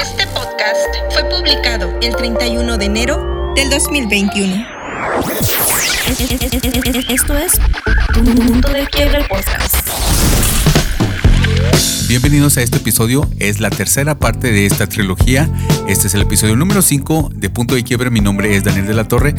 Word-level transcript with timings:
Este 0.00 0.26
podcast 0.26 0.76
fue 1.10 1.24
publicado 1.24 1.90
el 2.02 2.14
31 2.14 2.76
de 2.76 2.84
enero 2.84 3.52
del 3.54 3.70
2021. 3.70 4.66
Esto 7.08 7.36
es 7.38 7.52
Punto 8.12 8.68
de 8.68 8.86
Quiebre 8.88 9.24
Podcast. 9.28 9.76
Bienvenidos 12.08 12.58
a 12.58 12.62
este 12.62 12.76
episodio, 12.76 13.26
es 13.38 13.60
la 13.60 13.70
tercera 13.70 14.18
parte 14.18 14.52
de 14.52 14.66
esta 14.66 14.86
trilogía. 14.86 15.48
Este 15.88 16.08
es 16.08 16.14
el 16.14 16.22
episodio 16.22 16.56
número 16.56 16.82
5 16.82 17.30
de 17.34 17.48
Punto 17.48 17.74
de 17.74 17.82
Quiebre. 17.82 18.10
Mi 18.10 18.20
nombre 18.20 18.54
es 18.54 18.64
Daniel 18.64 18.86
de 18.86 18.94
la 18.94 19.08
Torre 19.08 19.34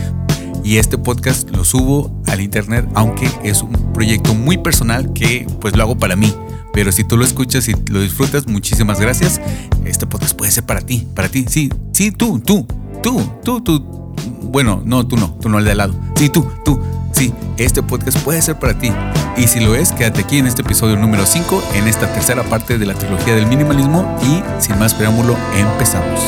y 0.63 0.77
este 0.77 0.97
podcast 0.97 1.49
lo 1.51 1.63
subo 1.63 2.21
al 2.27 2.41
internet, 2.41 2.87
aunque 2.95 3.29
es 3.43 3.61
un 3.61 3.93
proyecto 3.93 4.33
muy 4.33 4.57
personal 4.57 5.13
que 5.13 5.45
pues 5.61 5.75
lo 5.75 5.83
hago 5.83 5.97
para 5.97 6.15
mí. 6.15 6.33
Pero 6.77 6.91
si 6.91 7.03
tú 7.03 7.17
lo 7.17 7.25
escuchas 7.25 7.67
y 7.69 7.73
lo 7.91 8.01
disfrutas, 8.01 8.45
muchísimas 8.45 8.99
gracias. 8.99 9.41
Este 9.83 10.05
podcast 10.05 10.37
puede 10.37 10.51
ser 10.51 10.63
para 10.63 10.79
ti, 10.79 11.07
para 11.15 11.27
ti. 11.27 11.43
Sí, 11.49 11.73
sí, 11.91 12.11
tú, 12.11 12.39
tú, 12.39 12.67
tú, 13.01 13.19
tú, 13.43 13.61
tú. 13.61 14.13
Bueno, 14.43 14.83
no, 14.85 15.07
tú 15.07 15.17
no, 15.17 15.35
tú 15.41 15.49
no 15.49 15.57
el 15.57 15.65
de 15.65 15.71
al 15.71 15.77
lado. 15.79 15.95
Sí, 16.15 16.29
tú, 16.29 16.47
tú. 16.63 16.79
Sí, 17.13 17.33
este 17.57 17.81
podcast 17.81 18.19
puede 18.19 18.43
ser 18.43 18.59
para 18.59 18.77
ti. 18.77 18.91
Y 19.37 19.47
si 19.47 19.59
lo 19.59 19.73
es, 19.73 19.91
quédate 19.91 20.21
aquí 20.21 20.37
en 20.37 20.45
este 20.45 20.61
episodio 20.61 20.97
número 20.97 21.25
5, 21.25 21.63
en 21.73 21.87
esta 21.87 22.13
tercera 22.13 22.43
parte 22.43 22.77
de 22.77 22.85
la 22.85 22.93
trilogía 22.93 23.33
del 23.33 23.47
minimalismo. 23.47 24.15
Y 24.21 24.43
sin 24.61 24.77
más 24.77 24.93
preámbulo, 24.93 25.35
empezamos. 25.55 26.21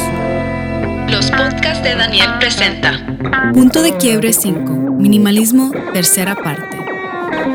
Los 1.11 1.29
podcasts 1.29 1.83
de 1.83 1.93
Daniel 1.93 2.29
presenta. 2.39 3.05
Punto 3.53 3.83
de 3.83 3.95
Quiebre 3.97 4.33
5. 4.33 4.73
Minimalismo, 4.97 5.71
tercera 5.93 6.33
parte. 6.33 6.75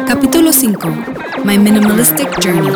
Capítulo 0.07 0.53
5. 0.53 1.34
My 1.45 1.59
Minimalistic 1.59 2.43
Journey. 2.43 2.73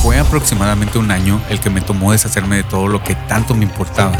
Fue 0.00 0.18
aproximadamente 0.18 0.96
un 0.96 1.10
año 1.10 1.40
el 1.50 1.58
que 1.58 1.70
me 1.70 1.80
tomó 1.80 2.12
deshacerme 2.12 2.56
de 2.56 2.62
todo 2.62 2.86
lo 2.86 3.02
que 3.02 3.16
tanto 3.16 3.54
me 3.56 3.64
importaba. 3.64 4.16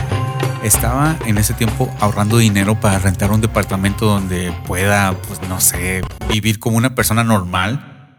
Estaba 0.64 1.16
en 1.24 1.38
ese 1.38 1.54
tiempo 1.54 1.88
ahorrando 2.00 2.38
dinero 2.38 2.74
para 2.80 2.98
rentar 2.98 3.30
un 3.30 3.40
departamento 3.40 4.06
donde 4.06 4.52
pueda, 4.66 5.12
pues 5.28 5.40
no 5.48 5.60
sé, 5.60 6.02
vivir 6.28 6.58
como 6.58 6.76
una 6.76 6.96
persona 6.96 7.22
normal. 7.22 8.18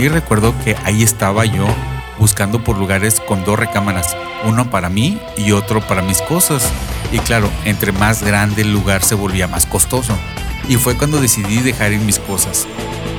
Y 0.00 0.08
recuerdo 0.08 0.54
que 0.64 0.76
ahí 0.84 1.02
estaba 1.02 1.44
yo 1.44 1.66
buscando 2.18 2.64
por 2.64 2.78
lugares 2.78 3.20
con 3.20 3.44
dos 3.44 3.58
recámaras, 3.58 4.16
uno 4.44 4.70
para 4.70 4.88
mí 4.88 5.20
y 5.36 5.52
otro 5.52 5.82
para 5.82 6.00
mis 6.00 6.22
cosas. 6.22 6.70
Y 7.12 7.18
claro, 7.18 7.50
entre 7.66 7.92
más 7.92 8.22
grande 8.22 8.62
el 8.62 8.72
lugar 8.72 9.02
se 9.02 9.14
volvía 9.14 9.46
más 9.46 9.66
costoso. 9.66 10.16
Y 10.68 10.76
fue 10.76 10.96
cuando 10.96 11.20
decidí 11.20 11.58
dejar 11.58 11.92
ir 11.92 12.00
mis 12.00 12.18
cosas. 12.18 12.66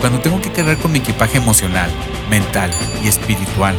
Cuando 0.01 0.19
tengo 0.19 0.41
que 0.41 0.51
cargar 0.51 0.77
con 0.77 0.91
mi 0.91 0.97
equipaje 0.97 1.37
emocional, 1.37 1.91
mental 2.27 2.71
y 3.03 3.07
espiritual, 3.07 3.77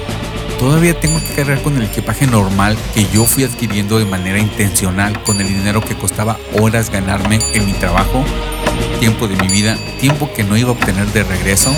todavía 0.57 0.99
tengo 0.99 1.19
que 1.19 1.35
cargar 1.35 1.61
con 1.63 1.77
el 1.77 1.83
equipaje 1.83 2.29
normal 2.29 2.79
que 2.95 3.09
yo 3.09 3.25
fui 3.25 3.43
adquiriendo 3.43 3.99
de 3.99 4.05
manera 4.05 4.39
intencional 4.39 5.21
con 5.25 5.41
el 5.41 5.49
dinero 5.49 5.81
que 5.81 5.97
costaba 5.97 6.39
horas 6.61 6.91
ganarme 6.91 7.41
en 7.55 7.67
mi 7.67 7.73
trabajo, 7.73 8.25
tiempo 9.01 9.27
de 9.27 9.35
mi 9.35 9.49
vida, 9.49 9.77
tiempo 10.01 10.33
que 10.33 10.45
no 10.45 10.57
iba 10.57 10.69
a 10.69 10.73
obtener 10.73 11.07
de 11.09 11.25
regreso. 11.25 11.75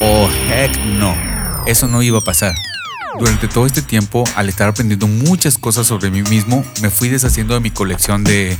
Oh, 0.00 0.30
heck 0.50 0.74
no. 0.98 1.14
Eso 1.66 1.86
no 1.88 2.02
iba 2.02 2.20
a 2.20 2.22
pasar. 2.22 2.54
Durante 3.18 3.48
todo 3.48 3.66
este 3.66 3.82
tiempo, 3.82 4.24
al 4.34 4.48
estar 4.48 4.70
aprendiendo 4.70 5.06
muchas 5.06 5.58
cosas 5.58 5.86
sobre 5.86 6.10
mí 6.10 6.22
mismo, 6.22 6.64
me 6.80 6.88
fui 6.88 7.10
deshaciendo 7.10 7.52
de 7.52 7.60
mi 7.60 7.70
colección 7.70 8.24
de 8.24 8.56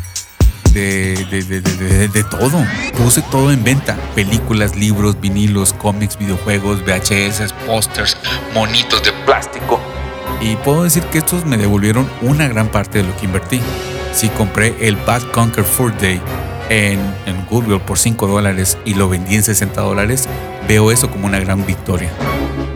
de, 0.74 1.26
de, 1.30 1.42
de, 1.60 2.08
de, 2.08 2.24
todo. 2.24 2.62
Puse 2.98 3.22
todo 3.22 3.52
en 3.52 3.62
venta. 3.62 3.96
Películas, 4.14 4.76
libros, 4.76 5.18
vinilos, 5.20 5.72
cómics, 5.72 6.18
videojuegos, 6.18 6.82
VHS, 6.84 7.52
pósters, 7.66 8.16
monitos 8.52 9.02
de 9.04 9.12
plástico. 9.24 9.80
Y 10.40 10.56
puedo 10.56 10.82
decir 10.82 11.02
que 11.04 11.18
estos 11.18 11.46
me 11.46 11.56
devolvieron 11.56 12.08
una 12.20 12.48
gran 12.48 12.68
parte 12.68 12.98
de 12.98 13.04
lo 13.04 13.16
que 13.16 13.26
invertí. 13.26 13.60
Si 14.12 14.28
compré 14.30 14.74
el 14.86 14.96
Bad 14.96 15.22
Conquer 15.32 15.64
Fur 15.64 15.96
Day 15.96 16.20
en, 16.68 16.98
en 17.26 17.46
Goodwill 17.48 17.80
por 17.80 17.98
5 17.98 18.26
dólares 18.26 18.76
y 18.84 18.94
lo 18.94 19.08
vendí 19.08 19.36
en 19.36 19.42
60 19.42 19.80
dólares, 19.80 20.28
veo 20.68 20.90
eso 20.90 21.10
como 21.10 21.26
una 21.26 21.38
gran 21.38 21.64
victoria. 21.64 22.10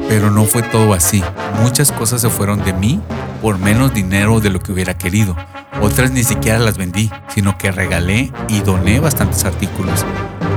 Pero 0.09 0.31
no 0.31 0.45
fue 0.45 0.63
todo 0.63 0.95
así. 0.95 1.23
Muchas 1.61 1.93
cosas 1.93 2.23
se 2.23 2.31
fueron 2.31 2.65
de 2.65 2.73
mí 2.73 3.01
por 3.43 3.59
menos 3.59 3.93
dinero 3.93 4.41
de 4.41 4.51
lo 4.51 4.61
que 4.61 4.73
hubiera 4.73 4.95
querido. 4.97 5.37
Otras 5.81 6.11
ni 6.11 6.25
siquiera 6.25 6.59
las 6.59 6.77
vendí, 6.77 7.11
sino 7.29 7.57
que 7.57 7.71
regalé 7.71 8.33
y 8.49 8.61
doné 8.61 9.01
bastantes 9.01 9.45
artículos. 9.45 10.05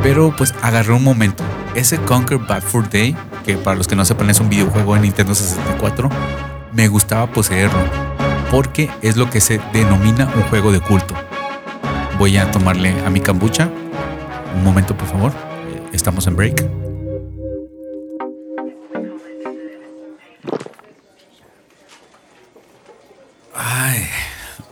Pero 0.02 0.34
pues 0.36 0.54
agarré 0.62 0.94
un 0.94 1.04
momento. 1.04 1.44
Ese 1.76 1.98
Conquer 1.98 2.40
Bad 2.40 2.64
Fur 2.64 2.90
Day, 2.90 3.16
que 3.46 3.56
para 3.56 3.78
los 3.78 3.88
que 3.88 3.96
no 3.96 4.04
sepan 4.04 4.30
es 4.30 4.40
un 4.40 4.50
videojuego 4.50 4.96
de 4.96 5.02
Nintendo 5.02 5.36
64, 5.36 6.10
me 6.74 6.88
gustaba 6.88 7.28
poseerlo, 7.32 7.80
porque 8.50 8.90
es 9.02 9.16
lo 9.16 9.30
que 9.30 9.42
se 9.42 9.62
denomina 9.74 10.30
un 10.36 10.44
juego 10.44 10.72
de 10.72 10.80
culto. 10.80 11.14
Voy 12.18 12.38
a 12.38 12.50
tomarle 12.52 12.94
a 13.06 13.10
mi 13.10 13.20
kombucha. 13.20 13.70
Un 14.56 14.64
momento, 14.64 14.96
por 14.98 15.08
favor. 15.08 15.32
Estamos 15.94 16.28
en 16.28 16.36
break. 16.36 16.91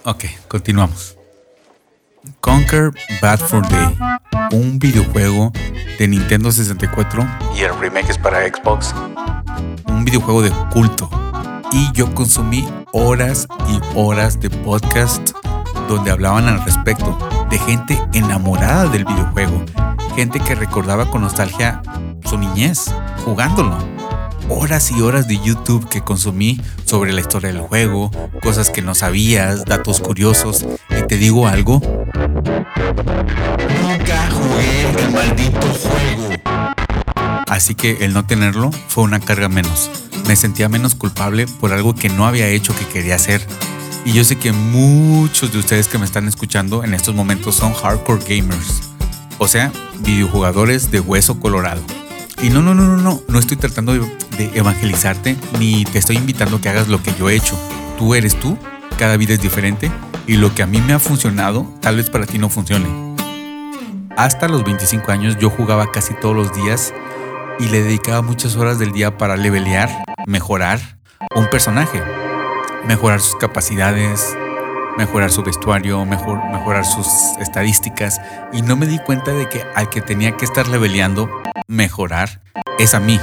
Ok, 0.04 0.26
continuamos. 0.48 1.18
Conquer 2.42 2.92
Bad 3.22 3.40
for 3.40 3.68
Day, 3.68 3.98
un 4.52 4.78
videojuego 4.78 5.52
de 5.98 6.08
Nintendo 6.08 6.52
64 6.52 7.26
y 7.56 7.62
el 7.62 7.78
remake 7.80 8.10
es 8.10 8.18
para 8.18 8.42
Xbox. 8.42 8.94
Un 9.88 10.06
videojuego 10.06 10.42
de 10.42 10.52
culto. 10.72 11.10
Y 11.72 11.92
yo 11.94 12.14
consumí 12.16 12.68
horas 12.94 13.48
y 13.68 13.80
horas 13.96 14.40
de 14.40 14.50
podcast 14.50 15.32
donde 15.88 16.12
hablaban 16.12 16.48
al 16.48 16.64
respecto, 16.66 17.18
de 17.50 17.60
gente 17.60 18.02
enamorada 18.14 18.88
del 18.88 19.06
videojuego, 19.06 19.64
gente 20.16 20.40
que 20.40 20.56
recordaba 20.56 21.10
con 21.10 21.22
nostalgia 21.22 21.82
su 22.26 22.38
niñez 22.38 22.94
jugándolo 23.24 23.99
horas 24.50 24.92
y 24.92 25.02
horas 25.02 25.28
de 25.28 25.40
YouTube 25.40 25.88
que 25.88 26.02
consumí 26.02 26.60
sobre 26.86 27.14
la 27.14 27.22
historia 27.22 27.52
del 27.52 27.62
juego, 27.62 28.12
cosas 28.42 28.70
que 28.70 28.82
no 28.82 28.96
sabías, 28.96 29.66
datos 29.66 30.00
curiosos. 30.02 30.66
Y 30.90 31.08
te 31.08 31.18
digo 31.18 31.48
algo. 31.48 31.82
Nunca 33.82 34.30
jugué 34.32 35.06
el 35.06 35.12
maldito 35.12 35.68
juego. 35.68 36.30
Así 37.48 37.76
que 37.76 38.06
el 38.06 38.14
no 38.14 38.26
tenerlo 38.26 38.72
fue 38.88 39.04
una 39.04 39.20
carga 39.20 39.50
menos. 39.50 39.90
Me 40.28 40.36
sentía 40.36 40.70
menos 40.70 40.96
culpable 40.96 41.48
por 41.48 41.74
algo 41.74 41.96
que 41.96 42.10
no 42.10 42.28
había 42.28 42.48
hecho 42.48 42.76
que 42.76 42.86
quería 42.86 43.16
hacer. 43.16 43.46
Y 44.06 44.14
yo 44.14 44.24
sé 44.24 44.38
que 44.38 44.52
muchos 44.52 45.52
de 45.52 45.60
ustedes 45.60 45.88
que 45.88 45.98
me 45.98 46.06
están 46.06 46.28
escuchando 46.28 46.84
en 46.84 46.94
estos 46.94 47.16
momentos 47.16 47.56
son 47.56 47.74
hardcore 47.74 48.24
gamers. 48.28 48.82
O 49.40 49.48
sea, 49.48 49.72
videojugadores 50.00 50.92
de 50.92 51.00
hueso 51.00 51.40
colorado. 51.40 51.82
Y 52.42 52.50
no, 52.50 52.62
no, 52.62 52.74
no, 52.74 52.86
no, 52.86 52.98
no, 52.98 53.22
no 53.28 53.40
estoy 53.40 53.58
tratando 53.58 53.94
de, 53.94 54.52
evangelizarte 54.54 55.36
ni 55.60 55.84
te 55.84 56.00
estoy 56.00 56.16
invitando 56.16 56.58
a 56.58 56.62
que 56.62 56.70
hagas 56.70 56.88
lo 56.88 57.04
que 57.04 57.14
yo 57.20 57.30
he 57.30 57.36
hecho. 57.36 57.60
Tú 57.98 58.16
eres 58.16 58.40
tú, 58.40 58.58
cada 58.98 59.18
vida 59.18 59.34
es 59.34 59.42
diferente 59.42 59.92
y 60.26 60.38
lo 60.38 60.56
que 60.56 60.64
a 60.64 60.66
mí 60.66 60.80
me 60.80 60.94
ha 60.94 61.00
funcionado 61.00 61.66
tal 61.82 61.98
vez 61.98 62.10
para 62.10 62.26
ti 62.26 62.38
no 62.38 62.48
funcione. 62.50 62.88
Hasta 64.16 64.48
los 64.48 64.64
25 64.64 65.12
años 65.12 65.38
yo 65.38 65.50
jugaba 65.50 65.92
casi 65.92 66.14
todos 66.14 66.36
los 66.36 66.54
días 66.54 66.94
y 67.60 67.68
le 67.68 67.84
dedicaba 67.84 68.22
muchas 68.22 68.56
horas 68.56 68.80
del 68.80 68.94
día 68.94 69.18
para 69.18 69.36
levelear, 69.36 69.90
mejorar 70.26 70.80
un 71.36 71.50
personaje, 71.50 72.02
mejorar 72.88 73.20
sus 73.20 73.36
capacidades, 73.36 74.38
mejorar 75.00 75.32
su 75.32 75.44
vestuario, 75.44 76.04
mejor, 76.04 76.44
mejorar 76.52 76.86
sus 76.86 77.08
estadísticas 77.40 78.20
y 78.52 78.64
no 78.64 78.76
me 78.76 78.86
di 78.86 79.00
cuenta 79.00 79.32
de 79.32 79.48
que 79.48 79.64
al 79.74 79.90
que 79.90 80.02
tenía 80.02 80.36
que 80.36 80.44
estar 80.44 80.68
leveleando, 80.68 81.30
mejorar, 81.68 82.42
es 82.78 82.94
a 82.94 83.00
mí. 83.00 83.18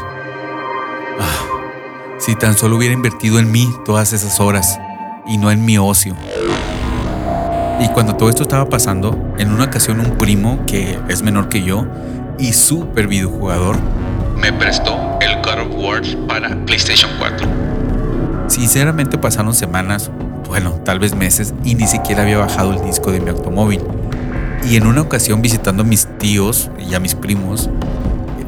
Ah, 1.20 2.16
si 2.16 2.34
tan 2.34 2.56
solo 2.56 2.76
hubiera 2.76 2.94
invertido 2.94 3.38
en 3.38 3.52
mí 3.52 3.70
todas 3.84 4.14
esas 4.14 4.40
horas 4.40 4.80
y 5.26 5.36
no 5.36 5.50
en 5.50 5.66
mi 5.66 5.76
ocio. 5.76 6.16
Y 7.78 7.88
cuando 7.88 8.16
todo 8.16 8.30
esto 8.30 8.44
estaba 8.44 8.70
pasando, 8.70 9.34
en 9.36 9.52
una 9.52 9.64
ocasión 9.64 10.00
un 10.00 10.16
primo 10.16 10.64
que 10.66 10.98
es 11.08 11.20
menor 11.20 11.50
que 11.50 11.62
yo 11.62 11.86
y 12.38 12.54
súper 12.54 13.06
videojugador 13.06 13.76
me 14.34 14.50
prestó 14.50 15.18
el 15.20 15.42
God 15.42 15.60
of 15.60 15.74
War 15.76 16.02
para 16.26 16.56
PlayStation 16.64 17.10
4. 17.18 17.46
Sinceramente 18.46 19.18
pasaron 19.18 19.52
semanas, 19.52 20.10
bueno, 20.46 20.72
tal 20.84 20.98
vez 20.98 21.14
meses, 21.14 21.54
y 21.64 21.74
ni 21.74 21.86
siquiera 21.86 22.22
había 22.22 22.38
bajado 22.38 22.72
el 22.72 22.84
disco 22.84 23.12
de 23.12 23.20
mi 23.20 23.30
automóvil. 23.30 23.80
Y 24.68 24.76
en 24.76 24.86
una 24.86 25.02
ocasión 25.02 25.42
visitando 25.42 25.82
a 25.82 25.86
mis 25.86 26.06
tíos 26.18 26.70
y 26.78 26.94
a 26.94 27.00
mis 27.00 27.14
primos, 27.14 27.70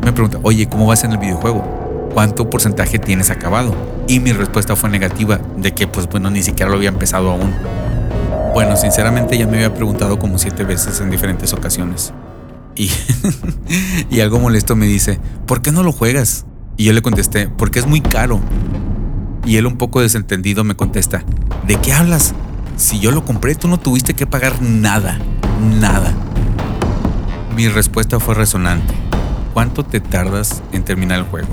me 0.05 0.13
pregunta, 0.13 0.39
oye, 0.43 0.69
¿cómo 0.69 0.87
vas 0.87 1.05
en 1.05 1.13
el 1.13 1.19
videojuego? 1.19 2.11
¿Cuánto 2.15 2.51
porcentaje 2.51 2.99
tienes 2.99 3.31
acabado? 3.31 3.75
Y 4.09 4.21
mi 4.21 4.33
respuesta 4.33 4.75
fue 4.75 4.91
negativa, 4.91 5.39
de 5.57 5.73
que 5.73 5.87
pues 5.87 6.09
bueno, 6.09 6.31
ni 6.31 6.43
siquiera 6.43 6.71
lo 6.71 6.77
había 6.77 6.89
empezado 6.89 7.31
aún. 7.31 7.55
Bueno, 8.55 8.77
sinceramente 8.77 9.37
ya 9.39 9.47
me 9.47 9.57
había 9.57 9.75
preguntado 9.75 10.19
como 10.19 10.39
siete 10.39 10.65
veces 10.65 11.01
en 11.01 11.11
diferentes 11.11 11.53
ocasiones. 11.53 12.13
Y, 12.75 12.91
y 14.11 14.21
algo 14.21 14.41
molesto 14.41 14.77
me 14.77 14.87
dice, 14.87 15.21
¿por 15.47 15.63
qué 15.63 15.73
no 15.73 15.83
lo 15.83 15.93
juegas? 15.93 16.47
Y 16.77 16.85
yo 16.85 16.93
le 16.93 17.03
contesté, 17.03 17.49
porque 17.49 17.81
es 17.81 17.87
muy 17.87 18.01
caro. 18.01 18.41
Y 19.49 19.57
él 19.57 19.67
un 19.67 19.79
poco 19.79 20.03
desentendido 20.03 20.63
me 20.63 20.77
contesta, 20.77 21.25
¿de 21.67 21.77
qué 21.77 21.95
hablas? 21.95 22.35
Si 22.77 23.01
yo 23.01 23.13
lo 23.13 23.25
compré, 23.25 23.55
tú 23.55 23.67
no 23.67 23.81
tuviste 23.81 24.13
que 24.13 24.27
pagar 24.27 24.61
nada, 24.61 25.19
nada. 25.81 26.13
Mi 27.57 27.67
respuesta 27.67 28.21
fue 28.21 28.35
resonante. 28.35 28.93
¿Cuánto 29.55 29.87
te 29.87 30.01
tardas 30.01 30.63
en 30.73 30.85
terminar 30.85 31.21
el 31.21 31.25
juego? 31.25 31.49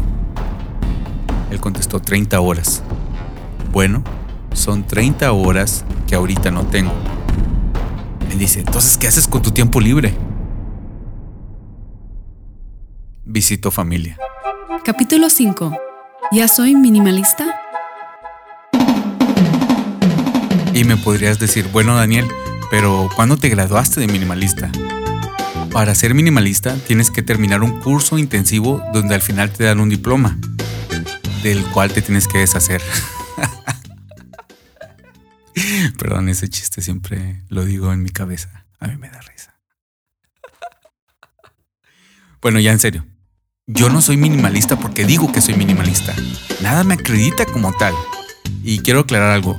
Él 1.52 1.62
contestó 1.62 2.02
30 2.02 2.38
horas. 2.42 2.84
Bueno, 3.72 4.04
son 4.52 4.86
30 4.86 5.32
horas 5.32 5.86
que 6.06 6.16
ahorita 6.16 6.52
no 6.52 6.66
tengo. 6.66 6.92
Él 8.30 8.38
dice, 8.38 8.60
entonces, 8.60 8.98
¿qué 8.98 9.08
haces 9.08 9.26
con 9.26 9.42
tu 9.42 9.52
tiempo 9.52 9.80
libre? 9.80 10.14
Visito 13.24 13.72
familia. 13.72 14.18
Capítulo 14.84 15.30
5. 15.30 15.78
¿Ya 16.34 16.50
soy 16.50 16.76
minimalista? 16.76 17.62
Y 20.76 20.84
me 20.84 20.98
podrías 20.98 21.40
decir, 21.40 21.70
bueno 21.72 21.96
Daniel, 21.96 22.28
pero 22.70 23.10
¿cuándo 23.16 23.38
te 23.38 23.48
graduaste 23.48 24.02
de 24.02 24.08
minimalista? 24.08 24.70
Para 25.72 25.96
ser 25.96 26.14
minimalista 26.14 26.76
tienes 26.76 27.12
que 27.12 27.22
terminar 27.22 27.64
un 27.64 27.80
curso 27.80 28.18
intensivo 28.18 28.84
donde 28.94 29.16
al 29.16 29.22
final 29.22 29.52
te 29.52 29.64
dan 29.64 29.80
un 29.80 29.88
diploma, 29.88 30.38
del 31.44 31.64
cual 31.68 31.94
te 31.94 32.02
tienes 32.02 32.28
que 32.28 32.40
deshacer. 32.40 32.82
Perdón, 35.98 36.28
ese 36.28 36.50
chiste 36.50 36.82
siempre 36.82 37.42
lo 37.48 37.64
digo 37.64 37.94
en 37.94 38.04
mi 38.04 38.10
cabeza. 38.10 38.66
A 38.82 38.88
mí 38.88 38.98
me 38.98 39.10
da 39.10 39.22
risa. 39.22 39.56
Bueno, 42.42 42.60
ya 42.60 42.74
en 42.74 42.80
serio. 42.80 43.06
Yo 43.66 43.90
no 43.90 44.02
soy 44.02 44.18
minimalista 44.18 44.78
porque 44.78 45.06
digo 45.06 45.32
que 45.32 45.40
soy 45.40 45.54
minimalista. 45.54 46.14
Nada 46.62 46.84
me 46.84 46.96
acredita 46.96 47.46
como 47.46 47.72
tal. 47.72 47.94
Y 48.62 48.80
quiero 48.80 49.00
aclarar 49.00 49.32
algo. 49.32 49.56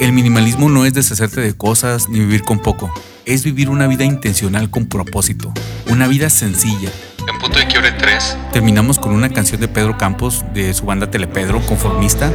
El 0.00 0.14
minimalismo 0.14 0.70
no 0.70 0.86
es 0.86 0.94
deshacerte 0.94 1.42
de 1.42 1.52
cosas 1.52 2.08
ni 2.08 2.20
vivir 2.20 2.42
con 2.42 2.58
poco. 2.58 2.90
Es 3.26 3.44
vivir 3.44 3.68
una 3.68 3.86
vida 3.86 4.02
intencional 4.02 4.70
con 4.70 4.86
propósito. 4.86 5.52
Una 5.90 6.08
vida 6.08 6.30
sencilla. 6.30 6.88
En 7.28 7.38
punto 7.38 7.58
de 7.58 7.66
quiebre 7.66 7.92
3 7.92 8.38
terminamos 8.50 8.98
con 8.98 9.12
una 9.12 9.28
canción 9.28 9.60
de 9.60 9.68
Pedro 9.68 9.98
Campos 9.98 10.42
de 10.54 10.72
su 10.72 10.86
banda 10.86 11.10
Telepedro, 11.10 11.60
conformista, 11.66 12.32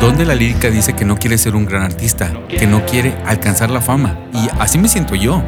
donde 0.00 0.24
la 0.24 0.34
lírica 0.34 0.70
dice 0.70 0.94
que 0.94 1.04
no 1.04 1.18
quiere 1.18 1.36
ser 1.36 1.54
un 1.56 1.66
gran 1.66 1.82
artista, 1.82 2.32
que 2.48 2.66
no 2.66 2.86
quiere 2.86 3.14
alcanzar 3.26 3.70
la 3.70 3.82
fama. 3.82 4.18
Y 4.32 4.48
así 4.58 4.78
me 4.78 4.88
siento 4.88 5.14
yo. 5.14 5.42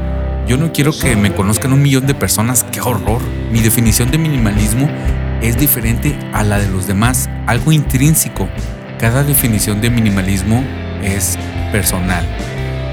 Yo 0.47 0.59
no 0.59 0.75
quiero 0.75 0.93
que 0.93 1.17
me 1.17 1.35
conozcan 1.35 1.73
un 1.73 1.81
millón 1.81 2.07
de 2.07 2.13
personas, 2.13 2.67
qué 2.71 2.83
horror. 2.83 3.23
Mi 3.51 3.61
definición 3.61 4.11
de 4.11 4.19
minimalismo 4.19 4.91
es 5.41 5.59
diferente 5.59 6.19
a 6.35 6.45
la 6.45 6.59
de 6.59 6.69
los 6.69 6.87
demás, 6.87 7.31
algo 7.47 7.73
intrínseco. 7.73 8.47
Cada 8.99 9.25
definición 9.25 9.81
de 9.81 9.89
minimalismo 9.89 10.63
es 11.07 11.39
personal. 11.73 12.27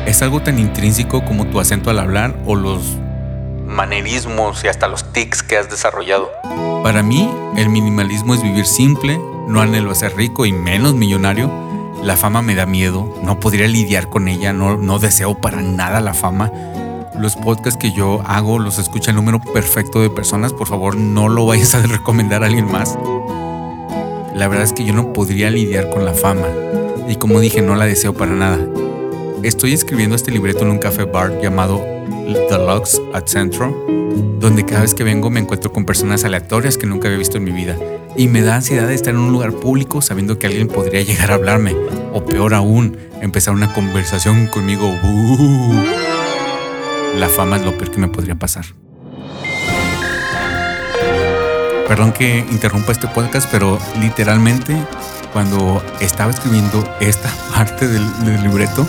Es 0.05 0.21
algo 0.21 0.41
tan 0.41 0.59
intrínseco 0.59 1.25
como 1.25 1.47
tu 1.47 1.59
acento 1.59 1.89
al 1.89 1.99
hablar 1.99 2.35
o 2.45 2.55
los 2.55 2.97
manerismos 3.65 4.63
y 4.63 4.67
hasta 4.67 4.87
los 4.87 5.11
tics 5.11 5.43
que 5.43 5.57
has 5.57 5.69
desarrollado. 5.69 6.29
Para 6.83 7.03
mí, 7.03 7.29
el 7.57 7.69
minimalismo 7.69 8.33
es 8.33 8.43
vivir 8.43 8.65
simple, 8.65 9.19
no 9.47 9.61
anhelo 9.61 9.91
a 9.91 9.95
ser 9.95 10.15
rico 10.15 10.45
y 10.45 10.53
menos 10.53 10.93
millonario. 10.93 11.51
La 12.03 12.17
fama 12.17 12.41
me 12.41 12.55
da 12.55 12.65
miedo, 12.65 13.13
no 13.23 13.39
podría 13.39 13.67
lidiar 13.67 14.09
con 14.09 14.27
ella, 14.27 14.53
no, 14.53 14.77
no 14.77 14.99
deseo 14.99 15.35
para 15.35 15.61
nada 15.61 16.01
la 16.01 16.13
fama 16.13 16.51
los 17.17 17.35
podcasts 17.35 17.77
que 17.77 17.91
yo 17.91 18.21
hago 18.25 18.59
los 18.59 18.79
escucha 18.79 19.11
el 19.11 19.15
número 19.15 19.39
perfecto 19.39 20.01
de 20.01 20.09
personas. 20.09 20.51
Por 20.51 20.67
favor, 20.67 20.95
no 20.95 21.29
lo 21.29 21.45
vayas 21.45 21.75
a 21.75 21.81
recomendar 21.87 22.43
a 22.43 22.47
alguien 22.47 22.69
más. 22.69 22.97
La 24.33 24.47
verdad 24.47 24.63
es 24.63 24.73
que 24.73 24.83
yo 24.83 24.93
no 24.93 25.13
podría 25.13 25.49
lidiar 25.49 25.89
con 25.89 26.05
la 26.05 26.13
fama. 26.13 26.47
Y 27.07 27.15
como 27.15 27.39
dije, 27.39 27.61
no 27.61 27.75
la 27.75 27.85
deseo 27.85 28.13
para 28.13 28.31
nada. 28.33 28.59
Estoy 29.43 29.73
escribiendo 29.73 30.15
este 30.15 30.31
libreto 30.31 30.61
en 30.61 30.71
un 30.71 30.79
café 30.79 31.03
bar 31.03 31.41
llamado 31.41 31.83
The 32.49 32.57
Lux 32.57 33.01
at 33.13 33.27
Centro, 33.27 33.85
donde 34.39 34.65
cada 34.65 34.81
vez 34.81 34.93
que 34.93 35.03
vengo 35.03 35.29
me 35.29 35.39
encuentro 35.39 35.73
con 35.73 35.85
personas 35.85 36.23
aleatorias 36.23 36.77
que 36.77 36.87
nunca 36.87 37.07
había 37.07 37.19
visto 37.19 37.37
en 37.37 37.43
mi 37.43 37.51
vida. 37.51 37.77
Y 38.15 38.27
me 38.27 38.41
da 38.41 38.55
ansiedad 38.55 38.87
de 38.87 38.93
estar 38.93 39.13
en 39.13 39.19
un 39.19 39.31
lugar 39.31 39.53
público 39.53 40.01
sabiendo 40.01 40.39
que 40.39 40.47
alguien 40.47 40.67
podría 40.67 41.01
llegar 41.01 41.31
a 41.31 41.35
hablarme. 41.35 41.75
O 42.13 42.23
peor 42.25 42.53
aún, 42.53 42.97
empezar 43.21 43.53
una 43.53 43.73
conversación 43.73 44.47
conmigo. 44.47 44.87
Uh 45.03 46.03
la 47.17 47.29
fama 47.29 47.57
es 47.57 47.63
lo 47.63 47.77
peor 47.77 47.91
que 47.91 47.99
me 47.99 48.07
podría 48.07 48.35
pasar. 48.35 48.65
Perdón 51.87 52.11
que 52.11 52.39
interrumpa 52.49 52.91
este 52.91 53.07
podcast, 53.07 53.47
pero 53.51 53.77
literalmente 53.99 54.75
cuando 55.33 55.83
estaba 55.99 56.31
escribiendo 56.31 56.87
esta 57.01 57.29
parte 57.53 57.87
del, 57.87 58.43
libreto, 58.43 58.87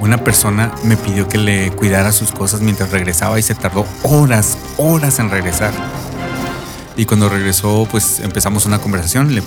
una 0.00 0.16
persona 0.16 0.72
me 0.84 0.96
pidió 0.96 1.28
que 1.28 1.36
le 1.36 1.70
cuidara 1.72 2.12
sus 2.12 2.32
cosas 2.32 2.60
mientras 2.62 2.90
regresaba 2.90 3.38
y 3.38 3.42
se 3.42 3.54
tardó 3.54 3.84
horas, 4.04 4.56
horas 4.78 5.18
en 5.18 5.30
regresar. 5.30 5.74
Y 6.96 7.04
cuando 7.04 7.28
regresó, 7.28 7.86
pues 7.90 8.20
empezamos 8.20 8.64
una 8.64 8.78
conversación. 8.78 9.34
Le, 9.34 9.42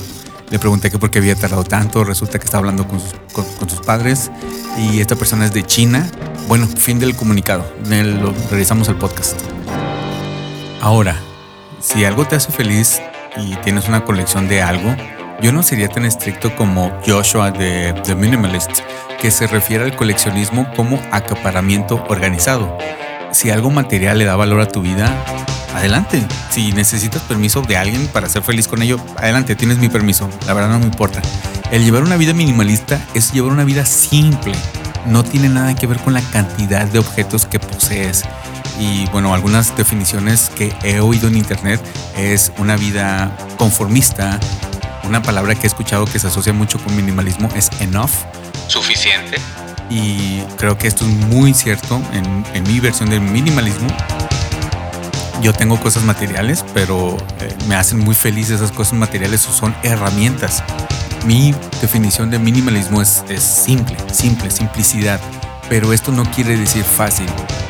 pregunté 0.60 0.92
que 0.92 1.00
por 1.00 1.10
qué 1.10 1.20
había 1.20 1.36
tardado 1.36 1.64
tanto. 1.64 2.04
Resulta 2.04 2.38
que 2.38 2.46
estaba 2.46 2.60
hablando 2.60 2.88
con 2.88 3.00
sus, 3.00 3.80
padres. 3.82 4.30
Y 4.78 5.00
esta 5.00 5.16
persona 5.16 5.46
es 5.46 5.54
de 5.54 5.64
China 5.64 6.08
bueno, 6.48 6.68
fin 6.68 7.00
del 7.00 7.16
comunicado. 7.16 7.66
Lo, 7.86 8.34
realizamos 8.50 8.88
el 8.90 8.96
podcast. 8.96 9.40
Ahora, 10.82 11.16
si 11.80 12.06
algo 12.06 12.26
te 12.26 12.36
hace 12.36 12.52
feliz 12.52 13.02
y 13.38 13.56
tienes 13.58 13.88
una 13.88 14.04
colección 14.04 14.48
de 14.48 14.62
algo, 14.62 14.96
yo 15.44 15.52
no 15.52 15.62
sería 15.62 15.90
tan 15.90 16.06
estricto 16.06 16.56
como 16.56 16.98
Joshua 17.06 17.52
de 17.52 17.94
The 18.06 18.16
Minimalist, 18.16 18.72
que 19.20 19.30
se 19.30 19.46
refiere 19.46 19.84
al 19.84 19.94
coleccionismo 19.94 20.66
como 20.74 20.98
acaparamiento 21.12 22.02
organizado. 22.08 22.78
Si 23.34 23.50
algo 23.50 23.70
material 23.70 24.20
le 24.20 24.24
da 24.24 24.38
valor 24.38 24.62
a 24.62 24.70
tu 24.70 24.82
vida, 24.82 25.14
adelante. 25.76 26.26
Si 26.50 26.72
necesitas 26.72 27.24
permiso 27.24 27.62
de 27.62 27.76
alguien 27.76 28.08
para 28.08 28.30
ser 28.30 28.42
feliz 28.42 28.70
con 28.70 28.82
ello, 28.82 28.98
adelante, 29.18 29.58
tienes 29.58 29.80
mi 29.80 29.90
permiso. 29.90 30.30
La 30.48 30.54
verdad 30.54 30.70
no 30.70 30.80
me 30.80 30.86
importa. 30.86 31.22
El 31.72 31.84
llevar 31.84 32.04
una 32.04 32.16
vida 32.16 32.34
minimalista 32.34 33.02
es 33.14 33.34
llevar 33.34 33.52
una 33.52 33.66
vida 33.66 33.86
simple, 33.86 34.54
no 35.08 35.26
tiene 35.26 35.50
nada 35.50 35.76
que 35.76 35.88
ver 35.88 36.00
con 36.00 36.14
la 36.14 36.22
cantidad 36.22 36.86
de 36.88 37.00
objetos 37.00 37.48
que 37.48 37.60
posees. 37.60 38.24
Y 38.80 39.08
bueno, 39.08 39.34
algunas 39.34 39.76
definiciones 39.76 40.50
que 40.56 40.74
he 40.84 41.02
oído 41.02 41.28
en 41.28 41.36
internet 41.36 41.82
es 42.16 42.54
una 42.60 42.78
vida 42.78 43.36
conformista. 43.58 44.40
Una 45.04 45.22
palabra 45.22 45.56
que 45.56 45.64
he 45.64 45.68
escuchado 45.68 46.06
que 46.06 46.20
se 46.20 46.28
asocia 46.28 46.54
mucho 46.54 46.80
con 46.80 46.96
minimalismo 46.96 47.50
es 47.56 47.70
enough, 47.80 48.12
suficiente. 48.68 49.38
Y 49.90 50.42
creo 50.58 50.78
que 50.78 50.88
esto 50.88 51.06
es 51.06 51.12
muy 51.12 51.54
cierto 51.54 52.02
en, 52.14 52.64
mi 52.64 52.80
versión 52.80 53.10
del 53.10 53.22
minimalismo. 53.22 53.88
Yo 55.42 55.54
tengo 55.54 55.80
cosas 55.80 56.04
materiales, 56.04 56.64
pero 56.74 57.18
eh, 57.42 57.54
me 57.68 57.76
hacen 57.76 58.00
muy 58.00 58.16
feliz 58.16 58.50
esas 58.50 58.72
cosas 58.72 58.94
materiales, 58.94 59.42
son 59.42 59.76
herramientas 59.84 60.64
mi 61.26 61.56
definición 61.80 62.30
de 62.30 62.38
minimalismo 62.38 63.02
es, 63.02 63.24
simple, 63.38 63.96
simple, 64.12 64.52
simplicidad. 64.52 65.20
Pero 65.70 65.94
esto 65.94 66.12
no 66.12 66.26
quiere 66.26 66.58
decir 66.58 66.84
fácil. 66.84 67.28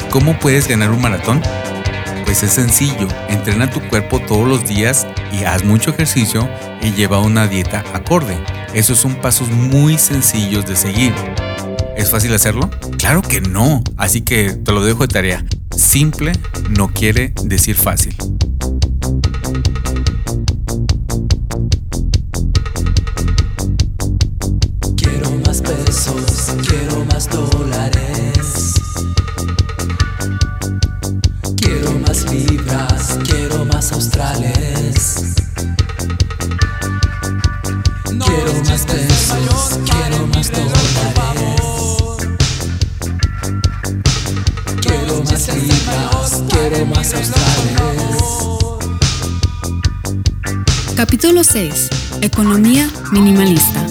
¿Cómo 0.09 0.37
puedes 0.39 0.67
ganar 0.67 0.89
un 0.89 1.01
maratón? 1.01 1.41
Pues 2.25 2.43
es 2.43 2.53
sencillo, 2.53 3.07
entrena 3.29 3.69
tu 3.69 3.81
cuerpo 3.89 4.19
todos 4.19 4.47
los 4.47 4.67
días 4.67 5.05
y 5.31 5.43
haz 5.43 5.63
mucho 5.63 5.91
ejercicio 5.91 6.49
y 6.81 6.91
lleva 6.91 7.19
una 7.19 7.47
dieta 7.47 7.83
acorde. 7.93 8.37
Esos 8.73 8.97
son 8.97 9.15
pasos 9.15 9.49
muy 9.49 9.97
sencillos 9.97 10.65
de 10.65 10.75
seguir. 10.75 11.13
¿Es 11.95 12.11
fácil 12.11 12.33
hacerlo? 12.33 12.69
Claro 12.97 13.21
que 13.21 13.41
no, 13.41 13.83
así 13.97 14.21
que 14.21 14.51
te 14.53 14.71
lo 14.71 14.83
dejo 14.83 15.01
de 15.01 15.07
tarea. 15.07 15.45
Simple 15.75 16.33
no 16.69 16.87
quiere 16.89 17.33
decir 17.43 17.75
fácil. 17.75 18.15
6. 51.53 51.89
Economía 52.21 52.89
minimalista. 53.11 53.85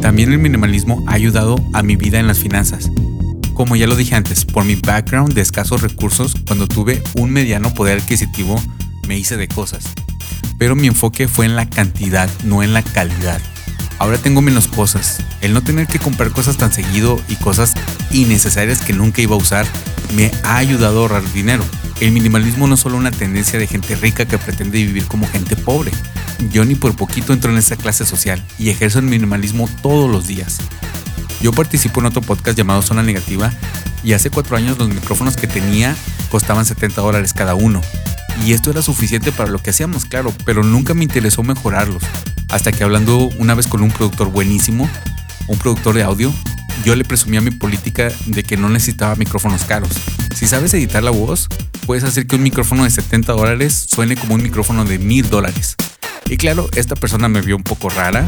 También 0.00 0.32
el 0.32 0.38
minimalismo 0.38 1.04
ha 1.06 1.12
ayudado 1.12 1.56
a 1.74 1.82
mi 1.82 1.96
vida 1.96 2.18
en 2.18 2.26
las 2.26 2.38
finanzas. 2.38 2.90
Como 3.52 3.76
ya 3.76 3.86
lo 3.86 3.96
dije 3.96 4.14
antes, 4.14 4.46
por 4.46 4.64
mi 4.64 4.76
background 4.76 5.34
de 5.34 5.42
escasos 5.42 5.82
recursos, 5.82 6.36
cuando 6.46 6.66
tuve 6.66 7.02
un 7.16 7.30
mediano 7.32 7.74
poder 7.74 7.98
adquisitivo, 7.98 8.58
me 9.06 9.18
hice 9.18 9.36
de 9.36 9.46
cosas. 9.46 9.84
pero 10.58 10.74
mi 10.74 10.86
enfoque 10.86 11.28
fue 11.28 11.44
en 11.44 11.56
la 11.56 11.68
cantidad, 11.68 12.30
no 12.44 12.62
en 12.62 12.72
la 12.72 12.80
calidad. 12.82 13.42
Ahora 13.98 14.16
tengo 14.16 14.40
menos 14.40 14.68
cosas. 14.68 15.22
El 15.42 15.52
no 15.52 15.62
tener 15.62 15.86
que 15.86 15.98
comprar 15.98 16.30
cosas 16.30 16.56
tan 16.56 16.72
seguido 16.72 17.20
y 17.28 17.34
cosas 17.34 17.74
innecesarias 18.10 18.80
que 18.80 18.94
nunca 18.94 19.20
iba 19.20 19.34
a 19.34 19.38
usar 19.38 19.66
me 20.16 20.30
ha 20.44 20.56
ayudado 20.56 21.00
a 21.00 21.02
ahorrar 21.02 21.32
dinero. 21.34 21.64
El 22.00 22.12
minimalismo 22.12 22.66
no 22.66 22.74
es 22.74 22.80
solo 22.80 22.96
una 22.96 23.10
tendencia 23.10 23.58
de 23.58 23.66
gente 23.66 23.94
rica 23.94 24.26
que 24.26 24.38
pretende 24.38 24.78
vivir 24.78 25.06
como 25.06 25.28
gente 25.28 25.56
pobre. 25.56 25.92
Yo 26.50 26.64
ni 26.64 26.74
por 26.74 26.96
poquito 26.96 27.32
entro 27.32 27.52
en 27.52 27.58
esa 27.58 27.76
clase 27.76 28.04
social 28.04 28.44
y 28.58 28.70
ejerzo 28.70 28.98
el 28.98 29.06
minimalismo 29.06 29.68
todos 29.82 30.10
los 30.10 30.26
días. 30.26 30.58
Yo 31.40 31.52
participo 31.52 32.00
en 32.00 32.06
otro 32.06 32.20
podcast 32.22 32.58
llamado 32.58 32.82
Zona 32.82 33.02
Negativa 33.02 33.52
y 34.02 34.12
hace 34.12 34.30
cuatro 34.30 34.56
años 34.56 34.78
los 34.78 34.88
micrófonos 34.88 35.36
que 35.36 35.46
tenía 35.46 35.96
costaban 36.30 36.64
70 36.64 37.00
dólares 37.00 37.32
cada 37.32 37.54
uno. 37.54 37.80
Y 38.44 38.52
esto 38.52 38.70
era 38.70 38.82
suficiente 38.82 39.30
para 39.30 39.50
lo 39.50 39.62
que 39.62 39.70
hacíamos, 39.70 40.04
claro, 40.04 40.34
pero 40.44 40.64
nunca 40.64 40.94
me 40.94 41.04
interesó 41.04 41.42
mejorarlos. 41.42 42.02
Hasta 42.50 42.72
que 42.72 42.82
hablando 42.82 43.30
una 43.38 43.54
vez 43.54 43.66
con 43.66 43.82
un 43.82 43.90
productor 43.90 44.30
buenísimo, 44.30 44.88
un 45.46 45.58
productor 45.58 45.94
de 45.94 46.02
audio, 46.02 46.34
yo 46.84 46.96
le 46.96 47.04
presumía 47.04 47.40
mi 47.40 47.50
política 47.52 48.10
de 48.26 48.42
que 48.42 48.56
no 48.56 48.68
necesitaba 48.68 49.14
micrófonos 49.14 49.64
caros. 49.64 49.90
Si 50.34 50.46
sabes 50.46 50.74
editar 50.74 51.02
la 51.02 51.10
voz, 51.10 51.48
puedes 51.84 52.04
hacer 52.04 52.26
que 52.26 52.36
un 52.36 52.42
micrófono 52.42 52.84
de 52.84 52.90
70 52.90 53.32
dólares 53.32 53.86
suene 53.88 54.16
como 54.16 54.34
un 54.34 54.42
micrófono 54.42 54.84
de 54.84 54.98
1000 54.98 55.30
dólares. 55.30 55.76
Y 56.26 56.36
claro, 56.36 56.68
esta 56.74 56.96
persona 56.96 57.28
me 57.28 57.42
vio 57.42 57.56
un 57.56 57.62
poco 57.62 57.88
rara 57.90 58.26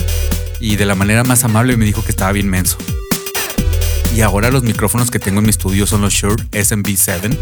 y 0.61 0.77
de 0.77 0.87
la 0.87 0.95
manera 0.95 1.25
más 1.25 1.45
amable 1.45 1.77
me 1.77 1.85
dijo 1.85 2.05
que 2.05 2.11
estaba 2.11 2.33
bien 2.33 2.49
menso. 2.49 2.79
Y 4.15 4.21
ahora 4.23 4.51
los 4.51 4.63
micrófonos 4.63 5.11
que 5.11 5.19
tengo 5.19 5.41
en 5.41 5.45
mi 5.45 5.51
estudio 5.51 5.87
son 5.87 6.01
los 6.01 6.13
Shure 6.13 6.43
SMB7. 6.53 7.37